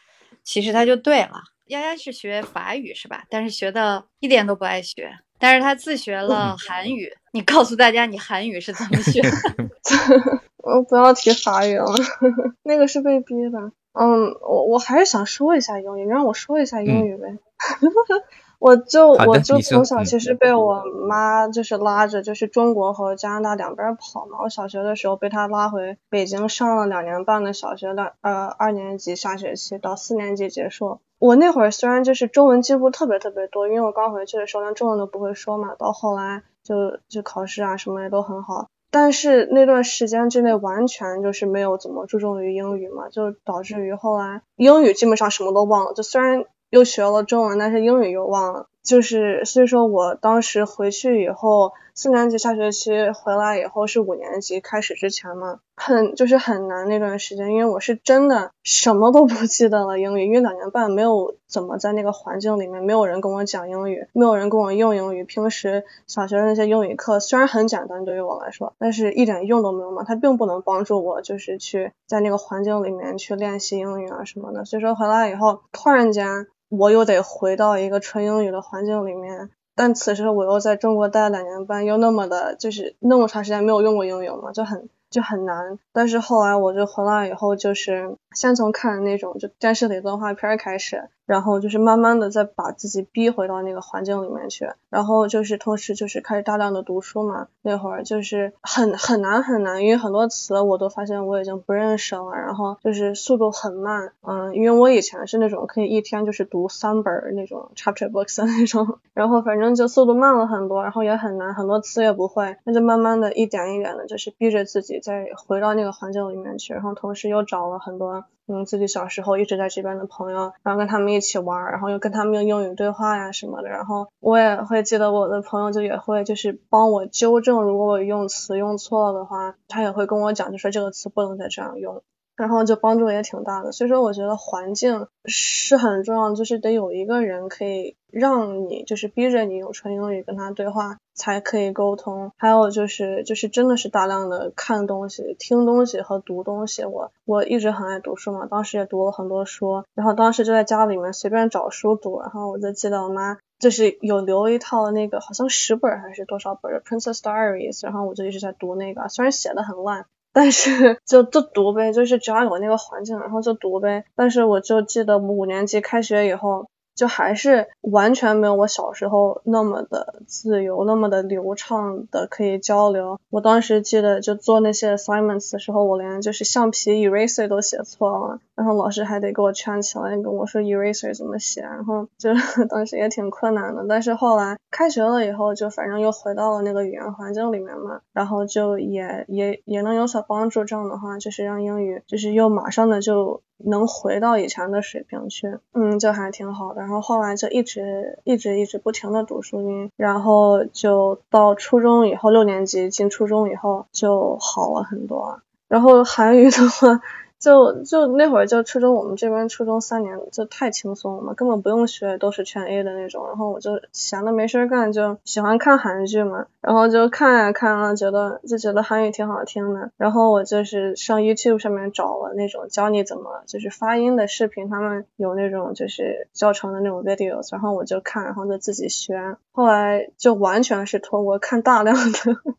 [0.44, 1.42] 其实它就对了。
[1.66, 3.24] 丫丫是学法语是吧？
[3.30, 5.08] 但是学的一点都不爱学，
[5.38, 7.08] 但是他自学了韩语。
[7.32, 9.22] 你告诉大家你韩语是怎么学？
[10.62, 11.86] 我不要提法语了，
[12.62, 13.72] 那个是被逼的。
[13.92, 17.38] 嗯，我我还是想说一下英语，你让我说一下英语呗。
[18.60, 24.38] 我就我就从小其实被我妈就是拉着，就是中国和加拿大两边跑嘛。
[24.42, 31.00] 我小学的时候被她拉回北京上了两年半的小学，的呃二年级下学期到四年级结束。
[31.18, 38.68] 我那会儿虽然就是中文进步特别特别多，因为我刚回去的时候连中文都不会说嘛，到后来就就考试啊什么也都很好。
[38.90, 45.94] 但是那段时间之内完全就是没有怎么注重于英语嘛，就导致于后来英语基本上什么都忘了。
[45.94, 48.66] 就虽然又学了中文，但是英语又忘了。
[48.82, 65.24] 就是所以说我当时回去以后，四年级下学期回来以后是五年级开始之前嘛，很就是很难那段时间，因为我是真的什么都不记得了英语，因为两年半没有怎么在那个环境里面，没有人跟我讲英语，没有人跟我用英语。
[65.24, 74.64] 平时小学的那些英语课虽然很简单对于我来说，但是一点用都没有嘛，它并不能帮助我就是去在那个环境里面去练习英语啊什么的。
[74.64, 76.46] 所以说回来以后，突然间。
[76.70, 79.50] 我又得回到一个纯英语的环境里面，
[79.80, 84.90] 但此时我又在中国待了两年半，又那么的，就是那么长时间没有用过英语嘛，就很。
[85.10, 97.46] 就很难，但是后来我就回来以后，就是先从看那种就电视里动画片开始，然后就是慢慢的再把自己逼回到那个环境里面去，然后就是同时就是开始大量的读书嘛。
[97.62, 114.98] 那会儿就是很很难很难，因为很多词我都发现我已经不认识了，然后就是速度很慢，嗯，因为我以前是那种可以一天就是读三本那种 chapter books 的那种，然后反正就速度慢了很多，然后也很难，很多词也不会，那就慢慢的一点一点的，就是逼着自己。
[115.00, 132.02] 再回到那个环境里面去，然后同时又找了很多嗯自己小时候一直在这边的朋友，然后跟他们一起玩，然后又跟他们用英语对话呀什么的，然后我也会记得我的朋友就也会就是帮我纠正，如果我用词用错了的话，他也会跟我讲，就说这个词不能再这样用。
[132.40, 142.32] 然后就帮助也挺大的，所以说我觉得环境是很重要，就是得有一个人可以让你，就是逼着你用纯英语跟他对话，才可以沟通。
[142.38, 146.82] 还有就是，就是真的是大量的看东西、听东西和读东西。
[146.86, 160.06] 我我一直很爱读书嘛，当时也读了很多书，然后当时就在家里面随便找书读，然后我就记得我妈就是有留一套那个好像十本还是多少本的《Princess Diaries》，然后我就一直在读那个，虽然写的很烂。
[160.32, 164.04] 但是就就读呗，就是只要有那个环境，然后就读呗。
[164.14, 166.68] 但是我就记得五年级开学以后。
[167.00, 173.18] 就还是完全没有我小时候那么的自由，那么的流畅的可以交流。
[173.30, 182.28] 我当时记得就做那些 assignments 的时候，我连就是橡皮 eraser 都写错了，然后老师还得给我圈起来，跟我说 eraser 怎么写，然后就
[182.68, 183.86] 当时也挺困难的。
[183.88, 190.66] 但是后来开学了以后，就反正又回到了那个语言环境里面嘛，然后就也也也能有所帮助。
[190.66, 193.40] 这样的话，就是让英语就是又马上的就。
[193.64, 196.80] 能回到以前的水平去，嗯，就还挺好的。
[196.80, 205.40] 然后后来就一直一直一直不停的读书，然后就到初中以后，六年级进初中以后就好了很多。
[205.68, 207.00] 然后韩语的话。
[207.40, 213.26] 就就那会儿就初中，我们这边初中三年就太轻松了嘛，根本不用学，都是全 A 的那种。
[213.26, 219.90] 然后我就闲的没事干，就喜欢看韩剧嘛，然后就看呀看啊，觉得就觉得韩语挺好听的。
[219.96, 229.36] 然后我就是上 YouTube 上面找了那种教你怎么就是发音的视频，他们有那种就是教程的那种 videos，然后我就看，然后就自己学。
[229.52, 232.54] 后来就完全是通过看大量的。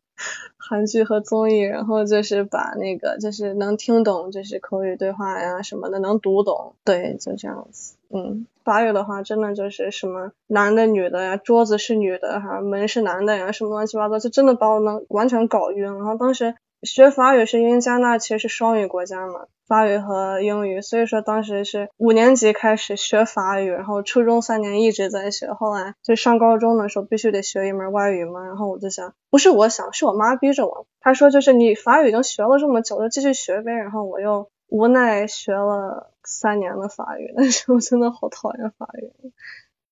[0.57, 7.95] 韩剧和综艺，然后就是把那个就是能听懂，就是口语对话呀什么的能读懂，对，就这样子。
[8.09, 15.83] 嗯，法语的话真的就是什么男的女的呀，桌子是女的哈，门是男的呀，什么乱七八糟，就真的把我能完全搞晕。
[15.83, 16.55] 然后当时。
[16.83, 39.31] 学法语是因为加拿大其实是双语国家嘛，法语和英语，所以说当时是五年级开始学法语，然后初中三年一直在学，后来就上高中的时候必须得学一门外语嘛，然后我就想，不是我想，是我妈逼着我，她说就是你法语已经学了这么久，就继续学呗，然后我又无奈学了三年的法语，但是我真的好讨厌法语。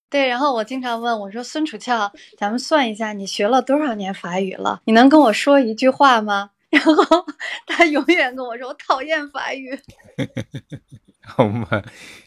[0.10, 4.82] 对，然后我经常问我说孙楚翘，咱们算一下你学了多少年法语了？
[4.86, 6.50] 你能跟我说一句话吗？
[6.70, 6.94] 然后
[7.68, 9.78] 他永远跟我说：“我讨厌法语。
[11.26, 11.68] ”好吗？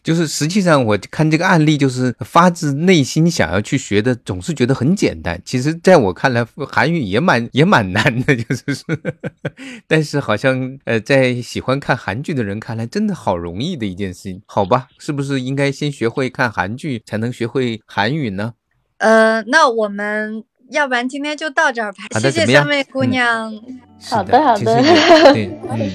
[0.03, 5.41] 就是实际上我看这个案例，就是发自内心想要去学的，总是觉得很简单。
[5.45, 8.85] 其实，在我看来，韩语也蛮也蛮难的， 就是，
[9.89, 14.87] 但是好像呃，在喜欢看韩剧的人看来，真的好容易的一件事情，好吧？
[15.01, 18.55] 是不是应该先学会看韩剧，才能学会韩语呢？
[18.99, 20.45] 呃，那我们。
[20.73, 22.19] 要不然今天就到这儿吧。
[22.19, 23.53] 谢谢三位姑娘。
[24.11, 24.83] 好的，好的。
[25.33, 25.91] 对，嗯，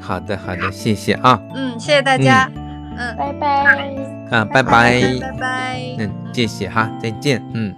[0.00, 1.40] 好的，好的，谢谢啊。
[1.54, 2.50] 嗯，谢谢大家。
[2.98, 3.94] 嗯，拜拜。
[4.30, 5.00] 嗯，拜拜。
[5.20, 5.80] 拜拜。
[5.98, 7.42] 嗯，谢谢哈，再见。
[7.54, 7.74] 嗯。